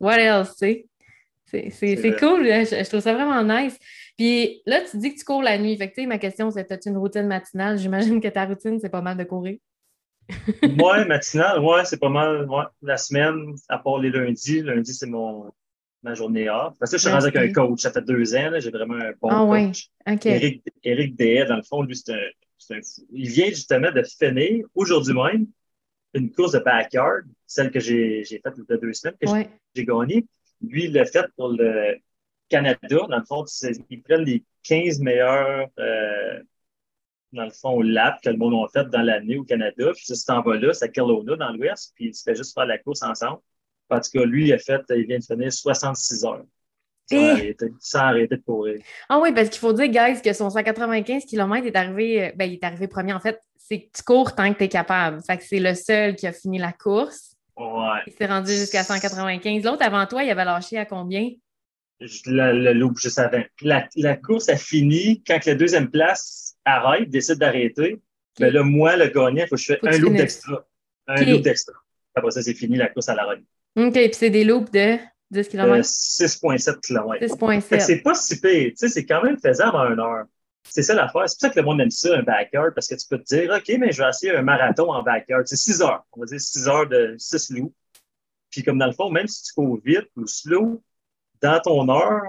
[0.00, 0.86] What else, tu sais?
[1.70, 3.78] C'est cool, je, trouve ça vraiment nice.
[4.16, 5.76] Puis là, tu dis que tu cours la nuit.
[5.76, 7.78] Fait que, ma question, c'est as-tu une routine matinale?
[7.78, 9.58] J'imagine que ta routine, c'est pas mal de courir.
[10.62, 12.48] ouais, matinale, ouais, c'est pas mal.
[12.48, 12.64] Ouais.
[12.82, 15.52] La semaine, à part les lundis, lundi, c'est mon
[16.04, 16.74] ma journée off.
[16.78, 17.80] Parce que je suis rendu avec un coach.
[17.80, 19.88] Ça fait deux ans, j'ai vraiment un bon ah, coach.
[20.06, 20.18] Ouais.
[20.24, 21.16] Eric, Eric
[21.48, 22.18] dans le fond, lui, c'est un,
[23.12, 25.46] il vient justement de finir aujourd'hui même
[26.14, 29.26] une course de backyard, celle que j'ai faite il y a deux semaines, que
[29.74, 30.26] j'ai gagnée.
[30.60, 31.96] Lui, il l'a fait pour le
[32.48, 32.78] Canada.
[33.08, 33.44] Dans le fond,
[33.90, 36.40] ils prennent les 15 meilleurs, euh,
[37.32, 39.92] dans le fond, laps que le monde a fait dans l'année au Canada.
[39.94, 41.92] Puis cet envoi-là, c'est à Kelowna, dans l'Ouest.
[41.96, 43.40] Puis il se fait juste faire la course ensemble.
[43.88, 46.44] Parce que lui, il a fait, il vient de finir 66 heures.
[47.06, 48.80] Sans, arrêter, de courir.
[49.08, 52.46] Ah oui, parce qu'il faut dire, guys, que son 195 km est arrivé, euh, ben,
[52.46, 53.12] il est arrivé premier.
[53.12, 55.22] En fait, c'est que tu cours tant que tu es capable.
[55.22, 57.36] Fait que c'est le seul qui a fini la course.
[57.56, 58.00] Ouais.
[58.06, 59.64] Il s'est rendu jusqu'à 195.
[59.64, 61.30] L'autre avant toi, il avait lâché à combien?
[62.00, 63.48] Le, le loup, je savais.
[63.62, 68.00] La, la, course a fini quand la deuxième place arrête, décide d'arrêter.
[68.40, 70.66] Mais là, moi, le gagnant, il faut que je fasse un loop d'extra.
[71.06, 71.74] Un loop d'extra.
[72.14, 73.42] Après ça, c'est fini, la course à l'arrêt.
[73.76, 74.96] OK, puis c'est des loops de
[75.34, 75.84] 10 km?
[75.84, 77.24] 6,7 km.
[77.24, 77.80] 6,7.
[77.80, 78.70] C'est pas si pire.
[78.70, 80.24] Tu sais, c'est quand même faisable en une heure.
[80.68, 81.28] C'est ça l'affaire.
[81.28, 83.34] C'est pour ça que le monde aime ça, un backyard, parce que tu peux te
[83.34, 85.42] dire, OK, mais je vais essayer un marathon en backyard.
[85.46, 86.04] C'est 6 heures.
[86.12, 87.74] On va dire 6 heures de 6 loups.
[88.50, 90.82] Puis comme dans le fond, même si tu cours vite ou slow,
[91.42, 92.22] dans ton heure,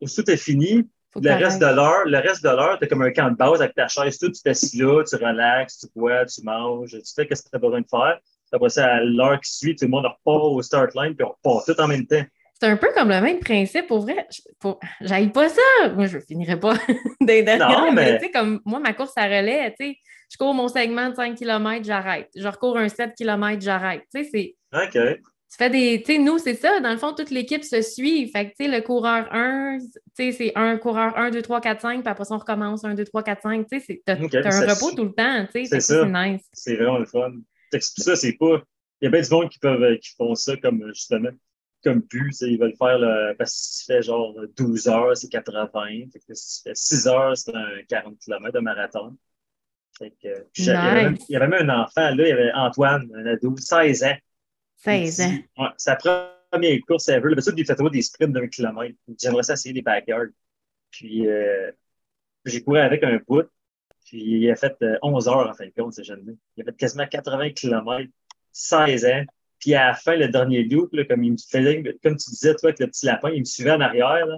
[0.00, 3.30] où tout est fini, le reste, de l'heure, le reste de l'heure, comme un camp
[3.30, 6.90] de base avec ta chaise, tout, tu t'assis là, tu relaxes, tu bois, tu manges,
[6.90, 8.18] tu fais ce que tu as besoin de faire.
[8.54, 11.30] Après ça, à l'heure qui suit, tout le monde repart au start line, puis on
[11.30, 12.22] repart tout en même temps.
[12.60, 14.26] C'est un peu comme le même principe, pour vrai.
[15.00, 15.88] J'aille pas ça.
[15.94, 16.74] Moi, je finirais pas
[17.20, 18.20] d'être Non, mais...
[18.32, 19.96] comme moi, ma course à relais, tu sais,
[20.30, 22.28] je cours mon segment de 5 km, j'arrête.
[22.34, 24.02] Je recours un 7 km, j'arrête.
[24.14, 24.56] Tu sais, c'est...
[24.72, 25.18] OK
[25.54, 26.02] tu fais des.
[26.02, 26.80] Tu sais, nous, c'est ça.
[26.80, 28.28] Dans le fond, toute l'équipe se suit.
[28.28, 31.60] Fait que, tu sais, le coureur 1, tu sais, c'est un coureur 1, 2, 3,
[31.60, 33.66] 4, 5, puis après ça, on recommence 1, 2, 3, 4, 5.
[33.70, 35.46] Tu sais, t'as un repos tout le temps.
[35.54, 36.42] Tu sais, c'est nice.
[36.52, 37.34] C'est vraiment le fun.
[37.80, 38.62] Ça, c'est pas.
[39.00, 41.30] Il y a bien du monde qui, peuvent, euh, qui font ça comme justement
[41.84, 42.34] comme but.
[42.40, 43.34] Ils veulent faire le.
[43.36, 46.10] Parce que si tu fais genre 12 heures, c'est 80.
[46.12, 49.16] Fait que si tu fais 6 heures, c'est un 40 km de marathon.
[49.98, 50.48] Fait que, nice.
[50.56, 53.08] il, y avait même, il y avait même un enfant, là, il y avait Antoine,
[53.14, 54.16] un ado, 16 ans.
[54.78, 55.38] 16 ans.
[55.58, 57.30] Ouais, sa première course ever.
[57.34, 58.96] Le il fait des sprints d'un kilomètre.
[59.20, 60.32] J'aimerais ça essayer des backyards.
[60.90, 61.70] Puis euh,
[62.44, 63.48] j'ai couru avec un bout.
[64.04, 66.32] Puis il a fait 11 euh, heures en fin de compte, ce jeune-là.
[66.56, 68.10] Il a fait quasiment 80 km,
[68.52, 69.24] 16 ans.
[69.58, 72.54] Puis à la fin, le dernier loop, là, comme il me faisait, comme tu disais,
[72.54, 74.36] toi, avec le petit lapin, il me suivait en arrière, là,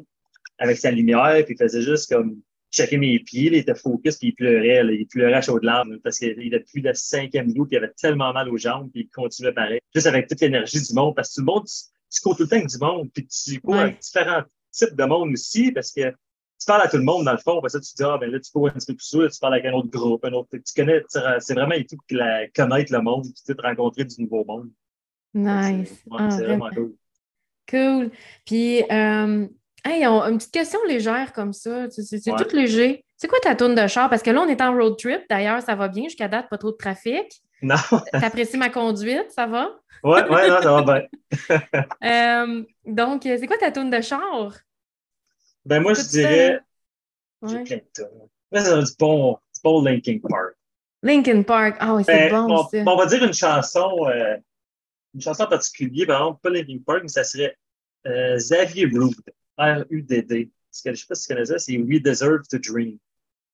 [0.59, 2.41] avec sa lumière, puis il faisait juste comme
[2.71, 6.19] checker mes pieds, il était focus, puis il pleurait, il pleurait à chaudes larmes, parce
[6.19, 9.53] qu'il était plus le cinquième puis il avait tellement mal aux jambes, puis il continuait
[9.53, 9.81] pareil.
[9.95, 12.49] Juste avec toute l'énergie du monde, parce que tout le monde, tu, cours tout le
[12.49, 16.13] temps avec du monde, puis tu cours avec différents types de monde aussi, parce que
[16.59, 18.19] tu parles à tout le monde dans le fond, parce que tu te dis, ah,
[18.19, 20.25] ben là, tu cours un petit peu plus sûr, tu parles avec un autre groupe,
[20.25, 24.23] un autre, tu connais, c'est vraiment et tout connaître le monde, puis te rencontrer du
[24.23, 24.71] nouveau monde.
[25.35, 26.03] Nice.
[26.05, 26.95] C'est ah, vraiment cool.
[27.69, 28.11] Cool.
[28.45, 29.47] Puis, euh,
[29.87, 31.89] Hey, une petite question légère comme ça.
[31.91, 33.05] C'est tout léger.
[33.17, 34.11] C'est quoi ta tourne de char?
[34.11, 35.23] Parce que là, on est en road trip.
[35.31, 37.41] D'ailleurs, ça va bien jusqu'à date, pas trop de trafic.
[37.63, 37.77] Non.
[38.13, 39.71] T'apprécies ma conduite, ça va?
[40.03, 41.03] Oui, oui, non, ça va bien.
[42.05, 44.55] Euh, donc, c'est quoi ta tourne de char?
[45.67, 46.61] Ben, moi, je dirais.
[47.47, 48.29] J'ai plein de tournes.
[48.53, 50.55] c'est du bon, du bon Linkin Park.
[51.03, 52.79] Linkin Park, ah oui, c'est ben, bon, ça.
[52.87, 54.37] On va dire une chanson, euh,
[55.15, 57.57] une chanson particulière, par exemple, pas Linkin Park, mais ça serait
[58.07, 59.15] euh, Xavier Rood.
[59.59, 60.51] R-U-D-D.
[60.85, 62.99] Je ne sais pas si tu connais ça, c'est We Deserve to Dream.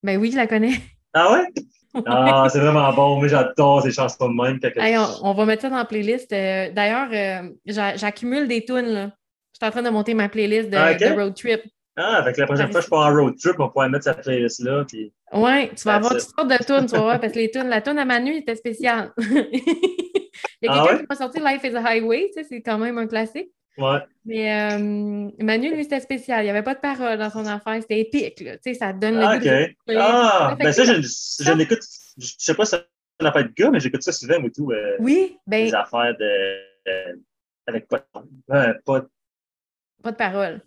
[0.03, 0.81] Ben oui, je la connais.
[1.15, 1.47] Ah ouais?
[2.07, 3.19] Ah, c'est vraiment bon.
[3.19, 4.59] Moi, j'adore ces chansons de même.
[4.77, 6.33] Hey, on, va mettre ça dans la playlist.
[6.33, 9.13] Euh, d'ailleurs, euh, j'accumule des tunes.
[9.53, 11.61] Je suis en train de monter ma playlist de, ah, road trip.
[11.97, 14.85] Ah, avec la prochaine fois je pars en road trip, on pourrait mettre cette playlist-là.
[14.89, 15.13] Puis...
[15.33, 17.69] Oui, tu vas avoir toutes sortes de tunes, tu vas voir, parce que les tunes,
[17.69, 19.13] la tune à Manu était spéciale.
[19.19, 22.63] Il y a ah quelqu'un qui va sortir Life is a Highway, tu sais, c'est
[22.63, 23.51] quand même un classique.
[23.79, 23.99] Ouais.
[24.25, 26.43] Mais euh, Manu, lui, c'était spécial.
[26.43, 27.81] Il n'y avait pas de parole dans son affaire.
[27.81, 28.41] C'était épique.
[28.41, 28.57] Là.
[28.57, 31.81] Tu sais, ça donne le ah, goût Ah, ben ça, je, je l'écoute.
[32.19, 32.85] Je ne sais pas si ça
[33.21, 34.71] n'a pas de gars, mais j'écoute ça souvent ou tout.
[34.73, 35.65] Euh, oui, ben.
[35.65, 36.61] Des affaires de.
[36.89, 37.17] Euh,
[37.67, 38.83] avec pas de.
[38.85, 39.07] pas,
[40.03, 40.61] pas de parole.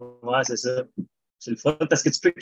[0.00, 0.84] Ouais, c'est ça.
[1.38, 2.32] C'est le fun parce que tu peux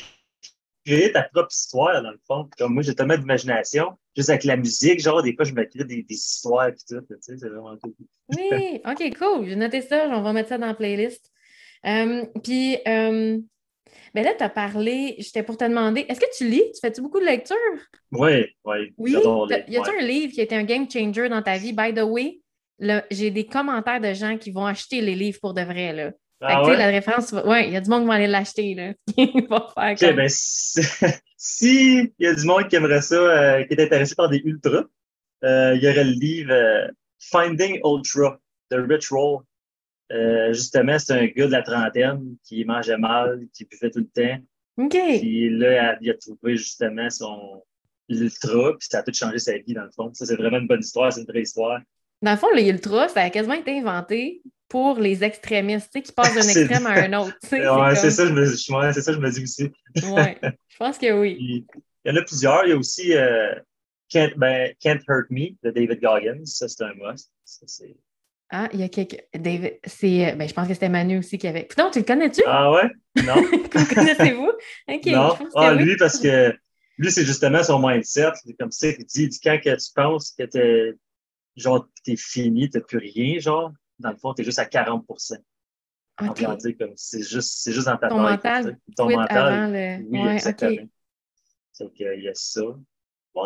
[0.85, 2.49] créer ta propre histoire, dans le fond.
[2.59, 3.99] Comme moi, j'ai tellement d'imagination.
[4.17, 6.79] Juste avec la musique, genre, des fois, je me crée des, des histoires et tout.
[6.89, 7.93] Tu sais, c'est vraiment cool.
[8.37, 9.47] Oui, OK, cool.
[9.49, 10.09] J'ai noté ça.
[10.09, 11.31] On va mettre ça dans la playlist.
[11.85, 13.39] Euh, puis, euh,
[14.15, 16.73] ben là, tu as parlé, j'étais pour te demander, est-ce que tu lis?
[16.73, 17.57] Tu fais-tu beaucoup de lecture?
[18.13, 18.95] Oui, oui.
[18.97, 19.13] Oui.
[19.13, 19.17] Y
[19.77, 21.73] a-t-il un livre qui a été un game changer dans ta vie?
[21.73, 22.41] By the way,
[23.11, 25.93] j'ai des commentaires de gens qui vont acheter les livres pour de vrai.
[25.93, 26.13] Là.
[26.41, 26.77] Ah ouais?
[26.77, 28.75] La référence, ouais, il y a du monde qui va aller l'acheter.
[28.75, 28.93] Là.
[29.17, 30.29] il va faire OK, ben,
[31.37, 34.43] si il y a du monde qui aimerait ça, euh, qui est intéressé par des
[34.45, 34.85] ultras,
[35.45, 36.89] euh, il y aurait le livre euh,
[37.21, 38.39] Finding Ultra
[38.71, 39.43] de Rich Roll.
[40.53, 44.43] justement, c'est un gars de la trentaine qui mangeait mal, qui buvait tout le temps.
[44.79, 44.99] OK.
[45.21, 47.63] Puis là, il a trouvé justement son
[48.09, 50.11] ultra, puis ça a tout changé sa vie, dans le fond.
[50.13, 51.81] Ça, c'est vraiment une bonne histoire, c'est une vraie histoire.
[52.23, 56.13] Dans le fond, l'ultra, ça a quasiment été inventé pour les extrémistes, tu sais, qui
[56.13, 57.37] passent d'un extrême à un autre.
[57.53, 59.71] Oui, c'est ça, je me, ça, je me dis aussi.
[59.97, 61.37] oui, je pense que oui.
[61.39, 61.65] il
[62.05, 62.65] y en a plusieurs.
[62.65, 63.55] Il y a aussi euh,
[64.09, 66.45] Can't, ben, Can't, Hurt Me de David Goggins.
[66.45, 67.31] Ça, c'est un must.
[68.51, 69.23] ah, il y a quelques.
[69.35, 70.35] David, c'est.
[70.37, 71.69] Ben, je pense que c'était Manu aussi qui avait.
[71.79, 72.43] Non, tu le connais-tu?
[72.47, 72.91] Ah ouais?
[73.25, 73.35] Non.
[73.95, 74.53] Connaissez-vous?
[75.07, 75.37] Non.
[75.55, 76.55] ah, lui, parce que
[76.99, 78.33] lui, c'est justement son mindset.
[78.59, 80.95] Comme ça dit, dit quand que tu penses que t'es
[81.57, 85.05] genre t'es fini, t'as plus rien, genre, dans le fond, tu es juste à 40
[86.23, 86.47] okay.
[86.97, 88.45] c'est juste, c'est juste dans ta Ton tête.
[88.45, 89.53] Mental, ton mental.
[89.53, 90.05] Avant le...
[90.09, 90.89] Oui, exactement.
[91.81, 92.63] Donc, il y a ça.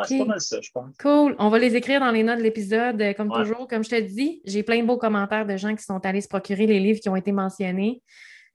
[0.05, 0.97] C'est pas mal ça, je pense.
[0.99, 1.35] Cool.
[1.39, 3.67] On va les écrire dans les notes de l'épisode, euh, comme toujours.
[3.67, 6.29] Comme je te dis, j'ai plein de beaux commentaires de gens qui sont allés se
[6.29, 8.03] procurer les livres qui ont été mentionnés.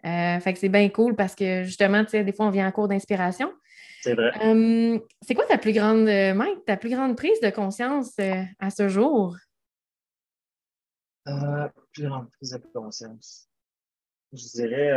[0.06, 2.68] Euh, fait que c'est bien cool parce que justement, tu sais, des fois, on vient
[2.68, 3.52] en cours d'inspiration.
[4.02, 4.32] C'est vrai.
[4.46, 8.14] Euh, c'est quoi ta plus grande, Mike, ta plus grande prise de conscience
[8.60, 9.36] à ce jour?
[11.91, 13.49] Plus grande prise de conscience.
[14.32, 14.91] Je dirais,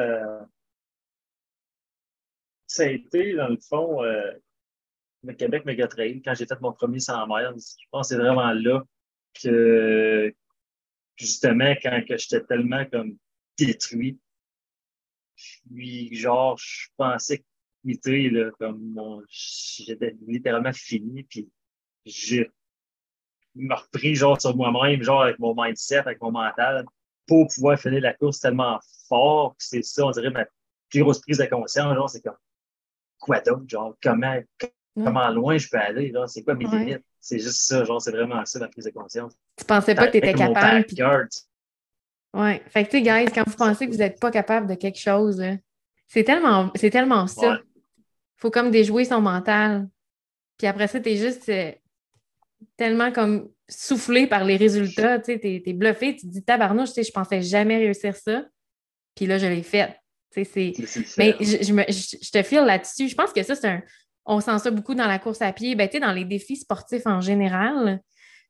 [2.66, 7.26] ça a été, dans le fond, le Québec Megatrail, quand j'ai fait mon premier 100
[7.26, 8.82] miles, je pense que c'est vraiment là
[9.42, 10.34] que,
[11.16, 13.16] justement, quand que j'étais tellement comme
[13.56, 14.20] détruit,
[15.34, 17.44] puis genre, je pensais que
[17.84, 21.48] là, comme j'étais littéralement fini, puis
[22.04, 22.50] j'ai
[23.54, 26.84] me repris genre sur moi-même, genre avec mon mindset, avec mon mental,
[27.26, 28.78] pour pouvoir finir la course tellement
[29.08, 30.46] fort, c'est ça, on dirait ma
[30.90, 32.36] plus grosse prise de conscience, genre, c'est comme
[33.18, 34.38] quoi d'autre, genre, comment,
[34.94, 37.04] comment loin je peux aller, c'est quoi mes limites?
[37.20, 39.34] C'est juste ça, genre, c'est vraiment ça, ma prise de conscience.
[39.56, 40.84] Tu pensais pas que tu étais capable.
[40.84, 40.96] Puis...
[42.32, 42.62] Ouais.
[42.68, 44.98] Fait que, tu sais, guys, quand vous pensez que vous n'êtes pas capable de quelque
[44.98, 45.42] chose,
[46.06, 47.58] c'est tellement, c'est tellement ça.
[47.96, 49.88] Il faut comme déjouer son mental.
[50.56, 51.72] Puis après ça, tu es juste euh,
[52.76, 55.18] tellement comme soufflé par les résultats.
[55.18, 56.16] Tu sais, tu es, bluffé.
[56.16, 58.44] Tu te dis, tabarnouche, tu sais, je pensais jamais réussir ça.
[59.14, 59.96] Puis là, je l'ai fait.
[60.32, 61.18] Tu sais, c'est...
[61.18, 63.08] Mais je, je, me, je, te file là-dessus.
[63.08, 63.82] Je pense que ça, c'est un,
[64.26, 67.20] on sent ça beaucoup dans la course à pied, ben, dans les défis sportifs en
[67.20, 68.00] général.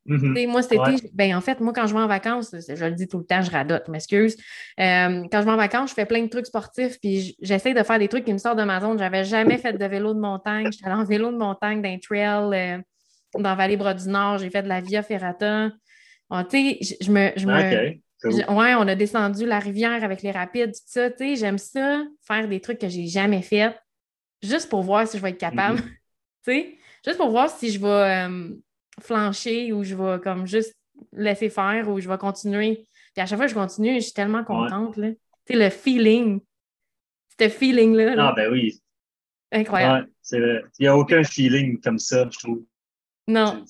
[0.07, 0.49] Mm-hmm.
[0.49, 0.79] Moi, c'était,
[1.13, 3.43] ben, en fait, moi, quand je vais en vacances, je le dis tout le temps,
[3.43, 4.37] je radote, m'excuse.
[4.81, 7.83] Euh, quand je vais en vacances, je fais plein de trucs sportifs, puis j'essaie de
[7.83, 8.99] faire des trucs qui me sortent de ma zone.
[8.99, 10.71] J'avais jamais fait de vélo de montagne.
[10.73, 12.79] J'étais allée en vélo de montagne d'un trail euh,
[13.43, 14.39] dans Vallée-Bras du Nord.
[14.39, 15.71] J'ai fait de la Via Ferrata.
[16.31, 17.33] je, me.
[17.37, 17.47] Je
[18.53, 21.09] ouais, on a descendu la rivière avec les rapides, tout ça.
[21.19, 23.75] J'aime ça, faire des trucs que j'ai jamais fait
[24.43, 25.79] juste pour voir si je vais être capable.
[25.79, 25.85] Mhm.
[26.45, 28.55] tu sais, juste pour voir si je vais euh,
[29.01, 30.75] flancher ou je vais comme juste
[31.13, 32.87] laisser faire ou je vais continuer.
[33.15, 34.95] Puis à chaque fois que je continue, je suis tellement contente.
[34.95, 35.17] Tu
[35.47, 36.41] sais, le feeling.
[37.41, 38.15] Ce feeling-là.
[38.19, 38.81] Ah, ben oui.
[39.51, 40.09] Incroyable.
[40.21, 40.63] c'est vrai.
[40.79, 42.63] Il n'y a aucun feeling comme ça, je trouve.
[43.29, 43.65] Non.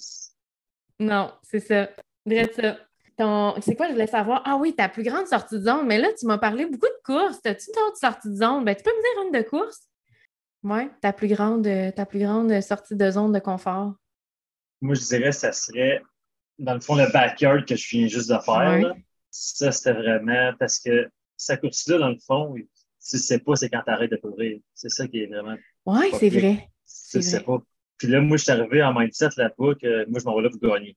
[0.98, 1.90] Non, c'est ça.
[2.26, 2.78] Ça.
[3.61, 4.42] C'est quoi, je voulais savoir?
[4.44, 5.86] Ah oui, ta plus grande sortie de zone.
[5.86, 7.40] Mais là, tu m'as parlé beaucoup de courses.
[7.44, 8.64] As-tu d'autres sorties de zone?
[8.64, 9.80] Ben, tu peux me dire une de course?
[10.62, 13.94] Oui, ta plus grande, ta plus grande sortie de zone de confort.
[14.80, 16.00] Moi, je dirais que ça serait,
[16.59, 18.94] dans le fond, le backyard que je viens juste de faire.
[19.30, 23.82] Ça, c'était vraiment parce que sa course-là, dans le fond, tu sais pas, c'est quand
[23.84, 24.61] tu arrêtes de courir.
[24.74, 25.56] C'est ça qui est vraiment.
[25.86, 26.68] Oui, c'est vrai.
[27.11, 27.62] Tu sais pas.
[27.99, 30.51] Puis là, moi, je suis arrivé en mindset là-bas que moi, je m'en vais là
[30.51, 30.96] pour gagner.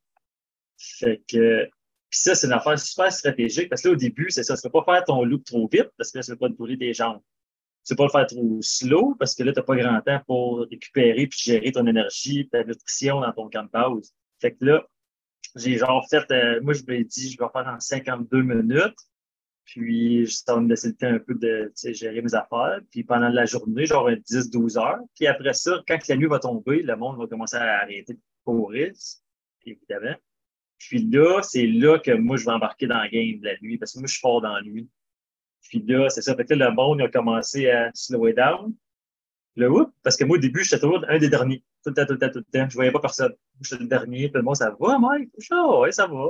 [0.77, 1.65] Fait que.
[2.09, 4.55] Puis ça, c'est une affaire super stratégique parce que là, au début, c'est ça.
[4.55, 6.49] Tu ne peux pas faire ton loop trop vite parce que là, ça ne pas
[6.49, 7.21] te brûler des jambes
[7.85, 10.21] tu peux pas le faire trop slow parce que là, tu n'as pas grand temps
[10.27, 14.11] pour récupérer puis gérer ton énergie, ta nutrition dans ton camp de pause.
[14.39, 14.85] Fait que là,
[15.55, 18.95] j'ai genre fait, euh, moi, je me dit, je vais faire en 52 minutes.
[19.65, 22.79] Puis, ça va me temps un peu de gérer mes affaires.
[22.91, 24.99] Puis, pendant la journée, genre 10-12 heures.
[25.15, 28.19] Puis après ça, quand la nuit va tomber, le monde va commencer à arrêter de
[28.43, 28.91] courir,
[29.65, 30.15] évidemment.
[30.77, 33.77] Puis là, c'est là que moi, je vais embarquer dans le game de la nuit
[33.77, 34.89] parce que moi, je suis fort dans la nuit.
[35.69, 36.35] Puis là, c'est ça.
[36.35, 38.73] Fait que là, le monde a commencé à slower down.
[39.55, 41.63] Le whoop, parce que moi, au début, j'étais toujours un des derniers.
[41.83, 42.67] Tout le temps, tout le temps, tout le temps.
[42.67, 43.33] Je voyais pas personne.
[43.61, 44.31] J'étais le dernier.
[44.31, 45.29] Tout le monde, ça va, Mike?
[45.51, 46.29] Oh, ouais, ça va.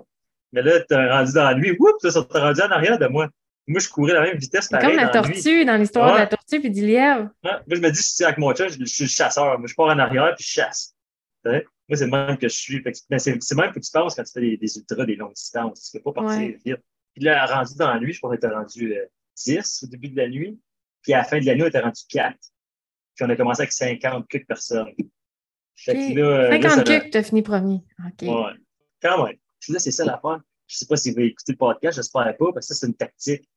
[0.54, 1.72] Mais là, t'es rendu dans lui.
[1.78, 3.30] Whoop, ça t'es rendu en arrière de moi.
[3.68, 4.68] Moi, je courais à la même vitesse.
[4.70, 7.30] C'est comme la tortue dans l'histoire de la tortue puis du lièvre.
[7.44, 7.52] Ouais.
[7.52, 9.58] Moi, je me dis, si avec mon chat, je, suis le chasseur.
[9.60, 10.96] Moi, je pars en arrière puis je chasse.
[11.46, 11.62] Moi,
[11.94, 12.84] c'est le même que je suis.
[13.10, 15.90] Mais c'est même que tu penses quand tu fais des, des ultras, des longues distances.
[15.90, 16.80] Tu ne peux pas partir vite.
[17.14, 19.06] Puis là, rendu dans lui, je pense que t'es rendu euh,
[19.38, 20.60] 10 au début de la nuit.
[21.02, 22.38] Puis à la fin de la nuit, on était rendu 4.
[23.16, 24.94] Puis on a commencé avec 50 quelques personnes.
[25.76, 27.82] Fait que là, 50 quelques, tu as fini premier.
[28.06, 28.22] OK.
[28.22, 28.54] Ouais.
[29.02, 29.36] Quand même.
[29.62, 30.42] Puis là, c'est ça l'affaire.
[30.68, 32.88] Je sais pas si vous avez écouté le podcast, j'espère pas, parce que ça, c'est
[32.88, 33.48] une tactique.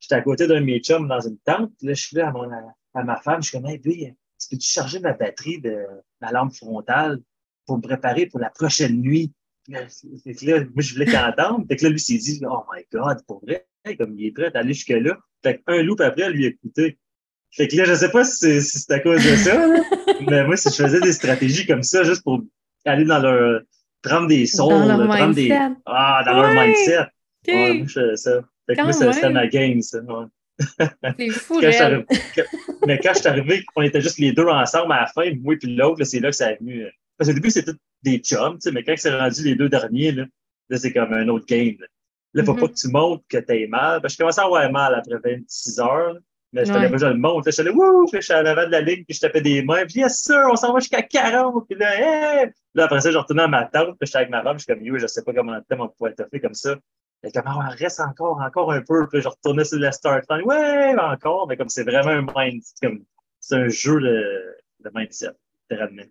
[0.00, 1.72] J'étais à côté d'un de mes chums dans une tente.
[1.78, 2.50] Puis là, je suis là à, mon,
[2.94, 3.42] à, ma femme.
[3.42, 5.86] Je suis comme, hey, tu peux-tu charger ma batterie de
[6.20, 7.20] ma lampe frontale
[7.66, 9.32] pour me préparer pour la prochaine nuit?
[9.68, 11.64] Là, moi, je voulais t'entendre.
[11.68, 14.50] Fait que là, lui s'est dit, oh my God, pour vrai, comme il est prêt
[14.54, 15.18] à aller jusque-là.
[15.42, 16.98] Fait qu'un loop après, lui écouter.
[17.52, 19.68] Fait que là, je sais pas si c'est à cause de ça,
[20.28, 22.42] mais moi, si je faisais des stratégies comme ça, juste pour
[22.86, 23.60] aller dans leur,
[24.02, 25.52] prendre des sons, prendre des,
[25.86, 27.06] ah, dans leur mindset.
[27.48, 28.40] Ouais, moi, je ça.
[28.66, 29.98] Fait que moi, c'était ma game, ça.
[31.18, 32.04] C'est fou, quand
[32.86, 35.54] Mais quand je suis arrivé, on était juste les deux ensemble à la fin, moi
[35.60, 36.84] et l'autre, c'est là que ça est venu.
[36.84, 37.72] Euh, parce qu'au début, c'était
[38.02, 40.24] des chums, tu sais, mais quand c'est rendu les deux derniers, là,
[40.68, 41.76] là c'est comme un autre game.
[41.80, 41.86] Là,
[42.34, 44.00] il ne faut pas que tu montres que tu es mal.
[44.00, 46.16] Ben, je commençais à avoir mal après 26 heures.
[46.52, 47.44] Mais je fallait pas que je le monte.
[47.46, 49.62] Je suis allé, wouh, je suis en avant de la ligne, puis je tapais des
[49.62, 49.86] mains.
[49.86, 51.66] Puis, yes, sir, on s'en va jusqu'à 40.
[51.66, 52.50] Puis là, hey!
[52.74, 54.72] Là, après ça, je retournais à ma tente, puis j'étais avec ma femme, je suis
[54.72, 56.74] comme, yo, je sais pas comment le on pourrait fait comme ça.
[57.24, 59.06] Et comme, oh, reste encore, encore un peu.
[59.08, 60.42] Puis je retournais sur le start line.
[60.44, 61.46] Ouais, encore.
[61.46, 63.04] Mais comme c'est vraiment un mind, comme,
[63.38, 65.32] c'est un jeu de, de mindset,
[65.70, 66.02] littéralement.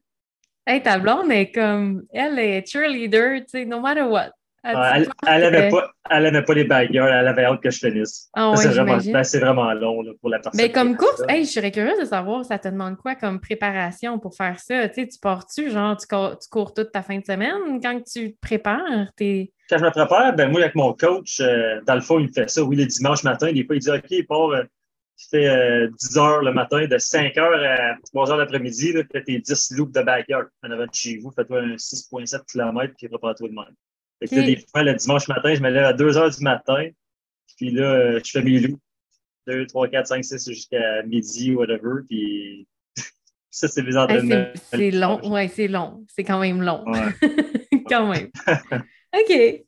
[0.65, 4.31] Hey, ta blonde est comme, elle est cheerleader, tu sais, no matter what.
[4.63, 8.29] Elle, elle, avait pas, pas les bagueurs, elle avait hâte que je finisse.
[8.33, 10.61] Ah, ouais, c'est vraiment, ben, vraiment, long là, pour la personne.
[10.61, 14.19] Mais comme course, hey, je serais curieuse de savoir, ça te demande quoi comme préparation
[14.19, 14.87] pour faire ça?
[14.89, 17.81] Tu sais, tu pars-tu, genre, tu cours, tu cours, toute ta fin de semaine?
[17.81, 19.07] Quand tu te prépares?
[19.19, 19.51] Es...
[19.67, 22.31] Quand je me prépare, ben moi, avec mon coach, euh, dans le fond, il me
[22.31, 23.51] fait ça, oui, le dimanche matin.
[23.51, 24.63] Des fois, il dit OK, il part, euh,
[25.17, 29.07] tu fais euh, 10 heures le matin, de 5 heures à 3 heures l'après-midi, tu
[29.11, 32.93] fais tes 10 loops de backyard en avant de chez vous, fais-toi un 6,7 km,
[32.97, 33.75] puis prépare-toi de même.
[34.21, 36.87] Fait que des fois, le dimanche matin, je me lève à 2 heures du matin,
[37.57, 38.79] puis là, je fais mes loups.
[39.47, 42.67] 2, 3, 4, 5, 6 jusqu'à midi, whatever, puis
[43.49, 44.45] ça, c'est les entraînements.
[44.71, 46.05] c'est long, ouais, c'est long.
[46.07, 46.83] C'est quand même long.
[46.85, 47.09] Ouais.
[47.89, 48.29] quand même.
[49.13, 49.63] OK.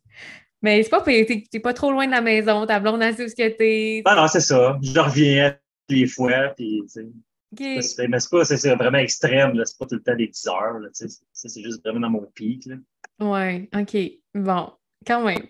[0.62, 3.36] Mais c'est pas t'es pas trop loin de la maison, ta blonde assez où ce
[3.36, 4.02] que t'es.
[4.06, 4.80] Non, non, c'est ça.
[4.82, 5.58] Je reviens
[5.90, 6.82] les fois, puis
[7.52, 7.76] okay.
[8.08, 11.62] Mais c'est pas, c'est vraiment extrême, c'est pas tout le temps des 10 heures, c'est
[11.62, 12.66] juste vraiment dans mon pic.
[12.66, 12.76] Là.
[13.20, 13.98] Ouais, OK.
[14.34, 14.72] Bon,
[15.06, 15.48] quand même.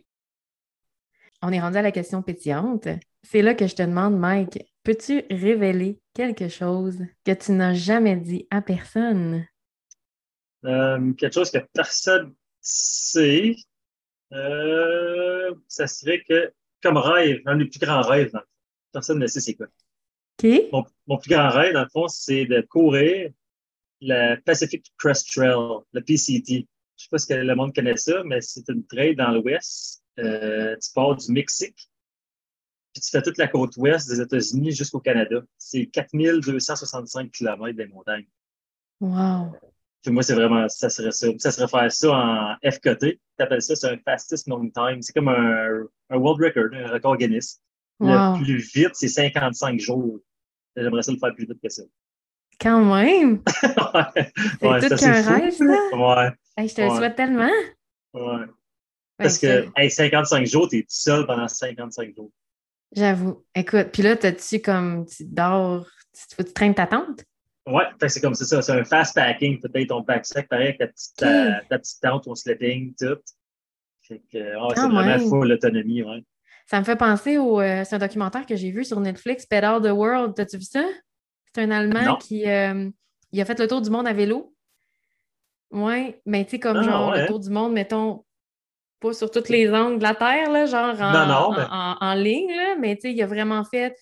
[1.41, 2.87] On est rendu à la question pétillante.
[3.21, 8.15] C'est là que je te demande, Mike, peux-tu révéler quelque chose que tu n'as jamais
[8.15, 9.45] dit à personne?
[10.65, 13.55] Euh, quelque chose que personne sait.
[14.31, 18.31] Euh, ça serait que, comme rêve, un des plus grands rêves,
[18.91, 19.67] personne ne sait c'est quoi.
[20.41, 20.49] OK.
[20.71, 23.31] Mon, mon, plus grand rêve, dans le fond, c'est de courir
[24.01, 26.67] le Pacific Crest Trail, le PCT.
[27.03, 30.01] Je sais pas si le monde connaît ça, mais c'est une trail dans l'ouest.
[30.19, 31.89] Euh, tu pars du Mexique,
[32.93, 35.41] puis tu fais toute la côte ouest des États-Unis jusqu'au Canada.
[35.57, 38.27] C'est 4265 km des montagnes.
[39.01, 39.51] Wow!
[40.01, 41.27] Puis moi, c'est vraiment, ça serait ça.
[41.39, 42.99] Ça serait faire ça en FKT.
[43.01, 45.01] Tu appelles ça, c'est un fastest known time.
[45.01, 47.61] C'est comme un, un, world record, un record Guinness.
[47.99, 48.37] Wow.
[48.37, 50.19] Le plus vite, c'est 55 jours.
[50.77, 51.83] J'aimerais ça le faire plus vite que ça.
[52.61, 53.41] Quand même!
[54.61, 56.23] ouais, c'est tout qu'un rêve, là?
[56.23, 56.31] Ouais.
[56.55, 57.49] Hey, je te le souhaite tellement.
[58.13, 58.45] Ouais.
[59.17, 62.31] Parce que hey, 55 jours, tu es tout seul pendant 55 jours.
[62.95, 63.43] J'avoue.
[63.55, 67.25] Écoute, puis là, t'as-tu comme tu dors, tu, tu traînes ta tente?
[67.65, 68.61] Ouais, c'est comme ça.
[68.61, 72.23] C'est un fast packing, peut-être ton pack-sac, pareil, avec ta petite, ta, ta petite tente,
[72.25, 73.19] ton sleeping, tout.
[74.01, 76.23] Fait que oh, c'est vraiment full autonomie, ouais.
[76.65, 77.61] Ça me fait penser au.
[77.61, 80.33] Euh, c'est un documentaire que j'ai vu sur Netflix, Pedal the World.
[80.35, 80.83] T'as-tu vu ça?
[81.53, 82.17] C'est un Allemand non.
[82.17, 82.89] qui euh,
[83.31, 84.53] il a fait le tour du monde à vélo.
[85.73, 87.21] Oui, mais tu sais, comme Ah, genre ouais.
[87.21, 88.23] le tour du monde, mettons,
[88.99, 91.91] pas sur toutes les angles de la Terre, là, genre en, Non, non, mais- en,
[91.93, 93.95] en- en ligne, là, mais tu sais, il a vraiment fait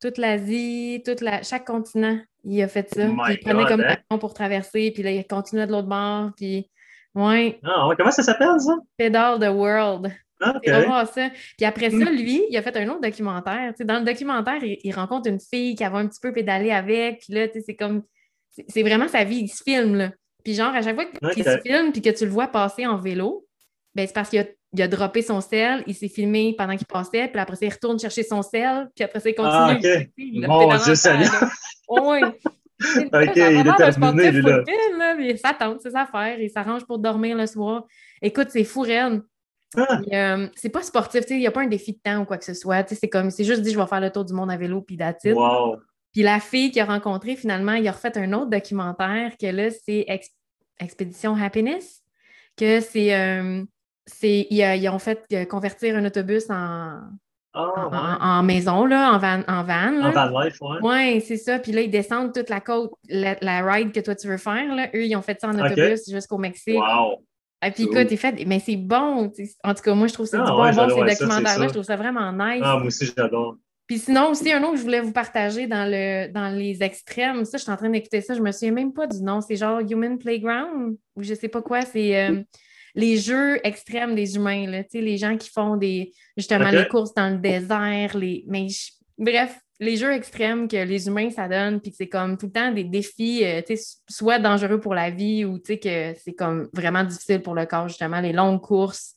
[0.00, 3.08] toute l'Asie, toute la, chaque continent, il a fait ça.
[3.10, 3.96] Oh il prenait God, comme hein?
[4.10, 6.70] avion pour traverser, puis là, il continuait de l'autre bord, puis
[7.14, 8.76] ouais, Ah, ouais, comment ça s'appelle, ça?
[8.96, 10.12] Pedal the World.
[10.40, 10.62] Ah, OK.
[10.64, 11.30] C'est vraiment ça.
[11.56, 12.10] Puis après ça, Mm.
[12.16, 13.70] lui, il a fait un autre documentaire.
[13.72, 16.32] Tu sais, dans le documentaire, il, il rencontre une fille qui avait un petit peu
[16.32, 17.22] pédalé avec.
[17.22, 18.04] Puis là, tu sais, c'est comme.
[18.68, 19.40] C'est vraiment sa vie.
[19.40, 20.10] Il se filme, là.
[20.48, 21.46] Puis genre, à chaque fois qu'il Ok.
[21.46, 23.46] se filme puis que tu le vois passer en vélo,
[23.94, 26.86] ben c'est parce qu'il a, il a droppé son sel, il s'est filmé pendant qu'il
[26.86, 29.78] passait, puis après ça, il retourne chercher son sel, puis après ça, il continue.
[29.84, 31.30] Ah, il Mon Dieu, Seigneur.
[31.30, 31.50] là.
[31.90, 32.22] Ouais.
[33.12, 35.36] Ok, il est déterminé, lui, là.
[35.36, 36.40] ça tente, c'est sa affaire.
[36.40, 37.84] Il s'arrange pour dormir le soir.
[38.22, 39.20] Écoute, c'est fou, raide.
[39.76, 42.20] Ah, euh, c'est pas sportif, tu sais, il n'y a pas un défi de temps
[42.20, 42.88] ou quoi que ce soit.
[42.88, 44.96] C'est comme, c'est juste dit, je vais faire le tour du monde à vélo, puis
[44.96, 45.34] it.
[45.34, 45.76] wow.
[46.12, 49.70] Puis la fille qu'il a rencontrée, finalement, il a refait un autre documentaire que là,
[49.70, 50.04] c'est
[50.80, 52.02] Expédition Happiness,
[52.56, 53.14] que c'est.
[53.14, 53.64] euh,
[54.06, 57.00] c'est ils, ils ont fait euh, convertir un autobus en,
[57.52, 57.96] Ah, en, ouais.
[57.98, 59.42] en- en maison, là, en van.
[59.48, 60.78] En van, En van life, ouais.
[60.82, 61.58] Oui, c'est ça.
[61.58, 64.74] Puis là, ils descendent toute la côte, la, la ride que toi tu veux faire.
[64.74, 64.88] Là.
[64.94, 66.76] Eux, ils ont fait ça en autobus jusqu'au Mexique.
[66.78, 67.22] Wow.
[67.64, 67.98] Et puis Cool.
[67.98, 69.32] écoute, fait, mais c'est bon.
[69.64, 71.14] En tout cas, moi, je trouve ça Ah du ouais, bonbon, j'adore, ces ouais, ça,
[71.16, 71.66] c'est documentaires-là.
[71.66, 72.62] Je trouve ça vraiment nice.
[72.64, 73.56] Ah, moi aussi, j'adore.
[73.88, 77.44] Puis sinon, aussi, un autre que je voulais vous partager dans, le, dans les extrêmes.
[77.46, 78.34] Ça, je suis en train d'écouter ça.
[78.34, 79.40] Je me souviens même pas du nom.
[79.40, 81.80] C'est genre Human Playground ou je sais pas quoi.
[81.80, 82.42] C'est euh,
[82.94, 84.66] les jeux extrêmes des humains.
[84.70, 84.82] Là.
[84.92, 86.72] Les gens qui font des justement Ok.
[86.74, 88.14] les courses dans le désert.
[88.14, 88.44] Les...
[88.46, 91.80] Mais je- bref, les jeux extrêmes que les humains, ça donne.
[91.80, 93.62] Puis c'est comme tout le temps des défis, euh,
[94.06, 95.72] soit dangereux pour la vie ou que
[96.22, 99.14] c'est comme vraiment difficile pour le corps, justement, les longues courses.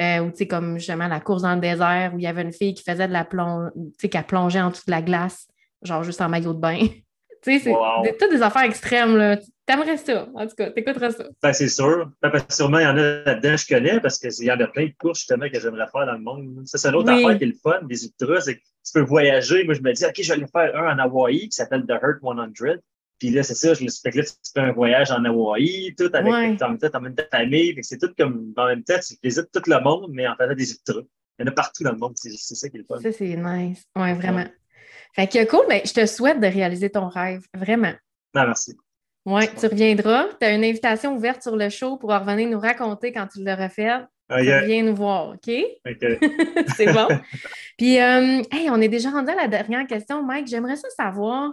[0.00, 2.42] Euh, ou tu sais, comme justement la course dans le désert où il y avait
[2.42, 5.02] une fille qui faisait de la plonge, tu sais, qui plongeait en dessous de la
[5.02, 5.46] glace,
[5.82, 6.78] genre juste en maillot de bain.
[7.42, 8.02] tu sais, c'est Wow.
[8.02, 9.36] des- toutes des affaires extrêmes, là.
[9.66, 11.24] T'aimerais ça, en tout cas, t'écouteras ça.
[11.42, 12.10] Ben, c'est sûr.
[12.20, 14.58] Ben, parce que sûrement, il y en a là-dedans, je connais, parce qu'il y en
[14.60, 16.62] a plein de courses, justement, que j'aimerais faire dans le monde.
[16.66, 17.24] Ça, c'est une autre Oui.
[17.24, 19.62] affaire qui est le fun, des ultras, c'est que tu peux voyager.
[19.64, 21.92] Moi, je me dis, OK, je vais aller faire un en Hawaï qui s'appelle The
[22.02, 22.80] Hurt 100.
[23.22, 25.24] Puis là, c'est ça, je me suis fait que là, tu fais un voyage en
[25.24, 26.56] Hawaï, tout avec, Ouais.
[26.60, 27.72] en même temps, t'emmènes ta famille.
[27.82, 30.72] C'est tout comme, en même temps, tu visites tout le monde, mais en faisant des
[30.72, 31.02] ultras.
[31.38, 32.14] Il y en a partout dans le monde.
[32.16, 32.98] C'est c'est ça qui est le fun.
[33.00, 33.84] Ça, c'est nice.
[33.94, 34.44] Ouais, vraiment.
[35.14, 37.92] Fait que cool, mais je te souhaite de réaliser ton rêve, vraiment.
[38.34, 38.76] Non, merci.
[39.24, 40.24] Ouais, tu reviendras.
[40.40, 43.68] Tu as une invitation ouverte sur le show pour revenir nous raconter quand tu l'auras
[43.68, 43.86] fait.
[43.88, 44.66] Ah, Tu.
[44.66, 45.48] Viens nous voir, OK?
[45.88, 46.06] OK.
[46.76, 47.06] c'est bon.
[47.78, 50.48] Puis, euh, hey, on est déjà rendu à la dernière question, Mike.
[50.48, 51.52] J'aimerais ça savoir,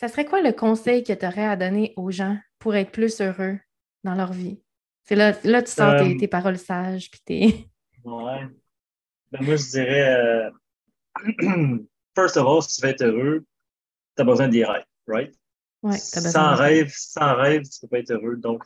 [0.00, 3.20] ça serait quoi le conseil que tu aurais à donner aux gens pour être plus
[3.20, 3.58] heureux
[4.02, 4.62] dans leur vie?
[5.04, 7.70] C'est là, là, tu sors tes, Euh, tes paroles sages, puis tes...
[8.04, 8.48] Ouais.
[9.30, 10.50] Ben, moi, je dirais, euh,
[12.16, 13.44] first of all, si tu veux être heureux,
[14.16, 15.34] tu as besoin des rêves, right?
[15.82, 18.36] Ouais, besoin sans rêve, sans rêve, tu peux pas être heureux.
[18.36, 18.64] Donc,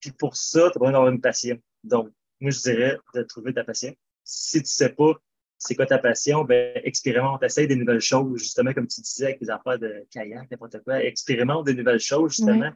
[0.00, 1.58] puis pour ça, tu as besoin d'avoir une passion.
[1.82, 2.10] Donc,
[2.40, 3.96] moi, je dirais de trouver ta passion.
[4.22, 5.14] Si tu sais pas
[5.58, 9.40] c'est quoi ta passion, ben, expérimente, essaye des nouvelles choses, justement, comme tu disais, avec
[9.40, 11.02] les affaires de kayak, n'importe quoi.
[11.02, 12.70] Expérimente des nouvelles choses, justement,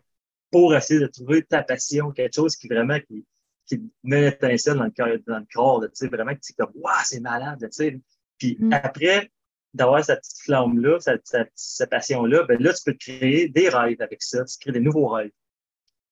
[0.50, 3.24] pour essayer de trouver ta passion, quelque chose qui vraiment, qui,
[3.66, 6.72] qui met l'étincelle dans le cœur, dans le corps, tu sais, vraiment que tu comme,
[6.74, 8.00] waouh, c'est malade, tu sais.
[8.38, 8.72] Puis Mm.
[8.72, 9.30] après,
[9.74, 13.68] d'avoir cette petite flamme-là, cette, cette, cette passion-là, ben là, tu peux te créer des
[13.68, 15.30] rêves avec ça, tu crées des nouveaux rêves.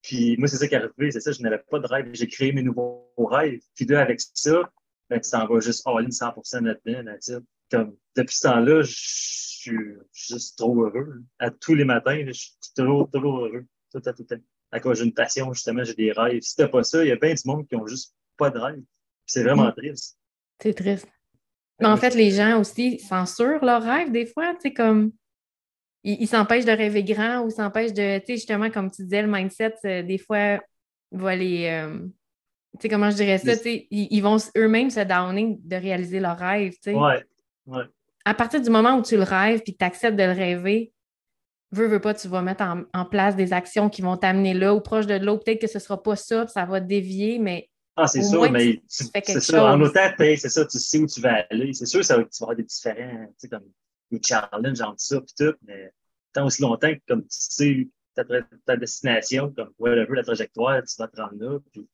[0.03, 2.29] Puis moi, c'est ça qui est arrivé, c'est ça, je n'avais pas de rêve, j'ai
[2.29, 3.61] créé mes nouveaux rêves.
[3.75, 4.71] Puis là, avec ça,
[5.11, 7.16] ben, tu t'en vas juste all-in 100% là-dedans.
[7.70, 9.76] Comme, depuis ce temps-là, je suis
[10.12, 11.22] juste trop heureux.
[11.38, 13.66] À tous les matins, je suis toujours, toujours heureux.
[13.92, 14.36] Tout à tout temps.
[14.70, 16.40] À cause j'ai une passion, justement, j'ai des rêves.
[16.42, 18.59] Si t'as pas ça, il y a plein du monde qui ont juste pas de
[18.59, 18.82] rêve.
[19.26, 19.74] C'est vraiment Mm.
[19.76, 20.18] triste.
[20.62, 21.09] C'est triste.
[21.80, 25.12] Mais en fait, les gens aussi censurent leurs rêves des fois, tu sais, comme
[26.04, 29.28] ils s'empêchent de rêver grand ou s'empêchent de, tu sais, justement, comme tu disais, le
[29.28, 30.61] mindset, euh, des fois,
[31.12, 31.66] va les.
[31.66, 32.06] euh,
[32.83, 36.72] sais, comment je dirais ça, ils, ils vont eux-mêmes se downer de réaliser leurs rêves,
[36.74, 36.95] tu sais.
[36.95, 37.24] Ouais,
[37.66, 37.85] ouais.
[38.24, 40.93] À partir du moment où tu le rêves puis tu acceptes de le rêver,
[41.70, 44.74] veux, veux pas, tu vas mettre en, en place des actions qui vont t'amener là
[44.74, 45.39] ou proche de l'eau.
[45.39, 48.74] Peut-être que ce sera pas ça, ça va dévier, mais Ah, c'est sûr, moins, mais
[48.89, 49.72] tu- tu- c'est ça.
[49.72, 51.72] En autant, c'est ça, tu sais où tu vas aller.
[51.72, 53.64] C'est sûr, ça va, tu vas avoir des différents, tu sais, comme
[54.11, 55.93] des challenges entre ça puis tout, mais
[56.33, 58.24] tant aussi longtemps que comme tu sais ta,
[58.66, 61.87] ta destination, comme whatever, la trajectoire, tu vas te rendre là, puis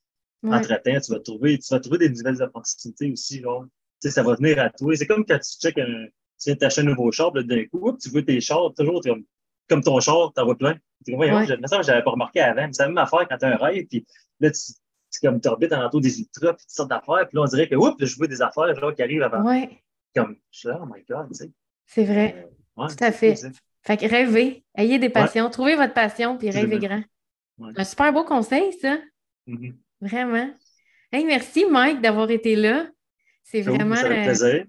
[0.45, 0.57] ouais.
[0.57, 3.43] entre-temps, tu vas trouver, tu vas trouver des nouvelles opportunités aussi,
[4.01, 4.95] sais, ça va venir à toi.
[4.97, 6.07] C'est comme quand tu check un,
[6.39, 9.25] tu viens t'acheter un nouveau char, d'un coup, tu vois tes chars, toujours, comme,
[9.69, 10.77] comme ton char, t'en vois plein.
[11.07, 11.47] Tu Ouais.
[11.47, 12.67] je- mais ça, j'avais pas remarqué avant.
[12.67, 14.07] Mais C'est la même affaire quand t'as un rêve, puis
[14.41, 14.61] là, tu,
[15.13, 17.69] tu comme, t'orbites en entour des ultras, puis toutes sortes d'affaires, puis là, on dirait
[17.69, 19.43] que, oups, je vois des affaires, genre, qui arrivent avant.
[19.43, 19.83] Ouais,
[20.15, 21.51] Comme, je suis là, oh my God, tu sais.
[21.87, 22.47] c'est vrai.
[22.79, 23.35] Euh, ouais, Tout à fait.
[23.35, 23.53] cool.
[23.83, 27.03] Fait que rêvez, ayez des passions, trouvez votre passion puis rêvez grand.
[27.59, 27.73] Ouais.
[27.77, 28.99] Un super beau conseil, ça.
[29.47, 29.77] Mhm.
[30.05, 30.51] Vraiment.
[31.11, 32.87] Hey, merci, Mike, d'avoir été là.
[33.43, 34.65] C'est vraiment euh,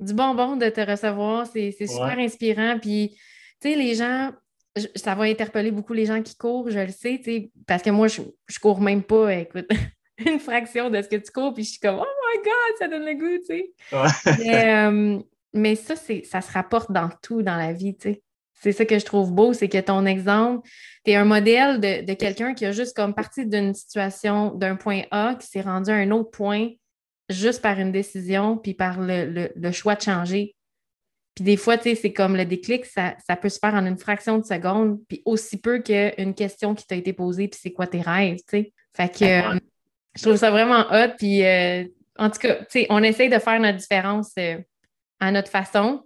[0.00, 1.46] du bonbon de te recevoir.
[1.46, 2.24] C'est super Ouais.
[2.24, 2.78] inspirant.
[2.80, 3.16] Puis,
[3.60, 4.30] tu sais, les gens,
[4.76, 7.82] je- ça va interpeller beaucoup les gens qui courent, je le sais, tu sais, parce
[7.82, 9.68] que moi, je, je cours même pas, écoute,
[10.18, 12.88] une fraction de ce que tu cours, puis je suis comme, oh my God, ça
[12.88, 13.72] donne le goût, tu sais.
[13.92, 14.34] Ouais.
[14.38, 15.18] Mais, euh,
[15.54, 18.22] mais ça, ça se rapporte dans tout dans la vie, tu sais.
[18.62, 20.68] C'est ça que je trouve beau, c'est que ton exemple,
[21.04, 24.76] tu es un modèle de, de quelqu'un qui a juste comme parti d'une situation, d'un
[24.76, 26.68] point A, qui s'est rendu à un autre point
[27.28, 30.54] juste par une décision, puis par le, le- le choix de changer.
[31.34, 33.86] Puis des fois, tu sais, c'est comme le déclic, ça, ça peut se faire en
[33.86, 37.72] une fraction de seconde, puis aussi peu qu'une question qui t'a été posée, puis c'est
[37.72, 38.72] quoi tes rêves, tu sais.
[38.94, 39.58] Fait que euh,
[40.14, 41.84] je trouve ça vraiment hot, puis euh,
[42.18, 44.58] en tout cas, tu sais, on essaye de faire notre différence euh,
[45.20, 46.04] à notre façon.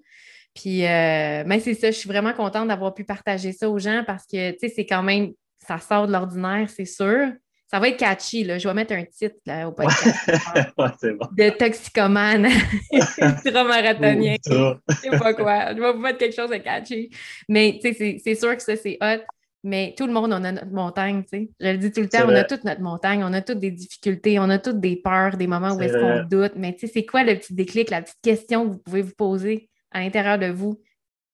[0.56, 4.02] Puis, euh, mais c'est ça, je suis vraiment contente d'avoir pu partager ça aux gens
[4.06, 5.32] parce que, tu sais, c'est quand même,
[5.66, 7.28] ça sort de l'ordinaire, c'est sûr.
[7.68, 8.58] Ça va être catchy, là.
[8.58, 10.16] Je vais mettre un titre là, au podcast.
[10.78, 11.26] ouais, c'est bon.
[11.36, 12.46] De toxicomane,
[13.18, 14.78] ultramarathonien, Ultra.
[14.88, 15.74] je sais pas quoi.
[15.74, 17.10] Je vais vous mettre quelque chose de catchy.
[17.48, 19.22] Mais, tu sais, c'est- sûr que ça, c'est hot.
[19.64, 21.50] Mais tout le monde, on a notre montagne, tu sais.
[21.58, 23.72] Je le dis tout le temps, on a toute notre montagne, on a toutes des
[23.72, 26.52] difficultés, on a toutes des peurs, des moments où est-ce qu'on doute.
[26.56, 29.14] Mais, tu sais, c'est quoi le petit déclic, la petite question que vous pouvez vous
[29.18, 29.68] poser?
[29.96, 30.80] À l'intérieur de vous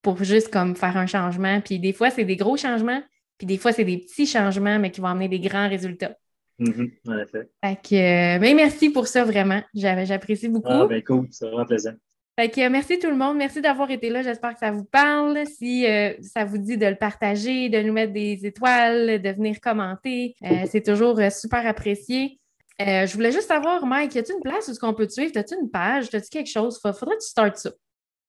[0.02, 1.60] pour juste comme faire un changement.
[1.60, 3.02] Puis des fois, c'est des gros changements,
[3.38, 6.16] puis des fois, c'est des petits changements, mais qui vont amener des grands résultats.
[6.58, 7.48] Mhm, En effet.
[7.64, 9.62] Fait que, mais merci pour ça, vraiment.
[9.74, 10.68] J'apprécie beaucoup.
[10.70, 11.92] Ah, ben cool, c'est vraiment plaisant.
[12.38, 13.36] Fait que, euh, merci tout le monde.
[13.36, 14.22] Merci d'avoir été là.
[14.22, 15.38] J'espère que ça vous parle.
[15.46, 19.60] Si euh, ça vous dit de le partager, de nous mettre des étoiles, de venir
[19.60, 22.38] commenter, euh, c'est toujours euh, super apprécié.
[22.80, 25.30] Je voulais juste savoir, Mike, y a-t-il une place où est-ce qu'on peut te suivre?
[25.36, 26.06] As-tu une page?
[26.12, 26.80] As-tu quelque chose?
[26.82, 27.70] Fa- Faudrait que tu startes ça.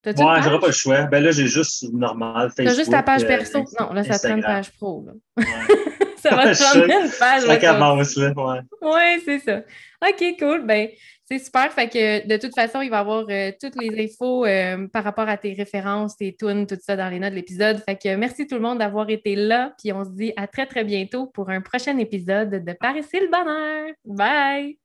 [0.03, 1.03] T'as-tu Ouais, j'aurais pas le choix.
[1.03, 2.65] Ben là, j'ai juste normal Facebook.
[2.65, 3.63] T'as juste ta page euh, perso.
[3.79, 5.05] Non, là, ça te prend une page pro.
[5.07, 5.13] là.
[5.37, 5.45] Ouais.
[6.21, 7.41] ça va te prendre une page.
[7.41, 8.33] Ça ouais, commence, là.
[8.35, 8.59] Ouais.
[8.81, 9.61] Oui, c'est ça.
[10.05, 10.65] OK, cool.
[10.65, 10.89] Ben,
[11.23, 11.71] c'est super.
[11.71, 15.05] Fait que de toute façon, il va y avoir euh, toutes les infos euh, par
[15.05, 17.81] rapport à tes références, tes tunes, tout ça dans les notes de l'épisode.
[17.85, 19.73] Fait que merci tout le monde d'avoir été là.
[19.81, 23.21] Puis on se dit à très, très bientôt pour un prochain épisode de Par ici
[23.21, 23.93] le bonheur.
[24.03, 24.77] Bye!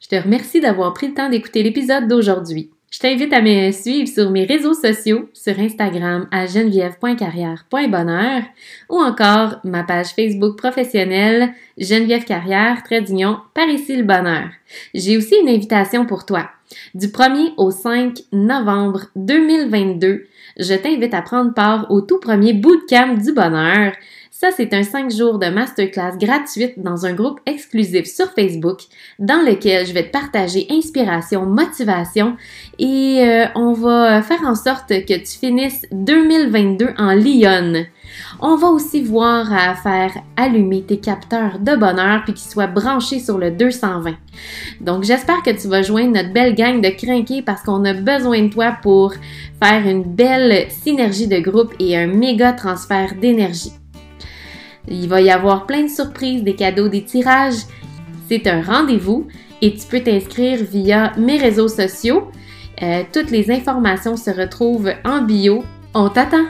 [0.00, 2.70] Je te remercie d'avoir pris le temps d'écouter l'épisode d'aujourd'hui.
[2.90, 8.42] Je t'invite à me suivre sur mes réseaux sociaux, sur Instagram à geneviève.carrière.bonheur
[8.88, 14.48] ou encore ma page Facebook professionnelle Geneviève Carrière, trait d'union, par ici le bonheur.
[14.92, 16.50] J'ai aussi une invitation pour toi.
[16.94, 20.26] Du 1er au 5 novembre 2022,
[20.58, 23.92] je t'invite à prendre part au tout premier bootcamp du bonheur.
[24.40, 28.78] Ça, c'est un 5 jours de masterclass gratuite dans un groupe exclusif sur Facebook
[29.18, 32.38] dans lequel je vais te partager inspiration, motivation
[32.78, 37.84] et euh, on va faire en sorte que tu finisses 2022 en Lyon.
[38.40, 43.18] On va aussi voir à faire allumer tes capteurs de bonheur puis qu'ils soient branchés
[43.18, 44.14] sur le 220.
[44.80, 48.40] Donc j'espère que tu vas joindre notre belle gang de crinqués parce qu'on a besoin
[48.44, 49.12] de toi pour
[49.62, 53.72] faire une belle synergie de groupe et un méga transfert d'énergie.
[54.88, 57.66] Il va y avoir plein de surprises, des cadeaux, des tirages.
[58.28, 59.26] C'est un rendez-vous
[59.62, 62.30] et tu peux t'inscrire via mes réseaux sociaux.
[62.82, 65.64] Euh, toutes les informations se retrouvent en bio.
[65.94, 66.46] On t'attend!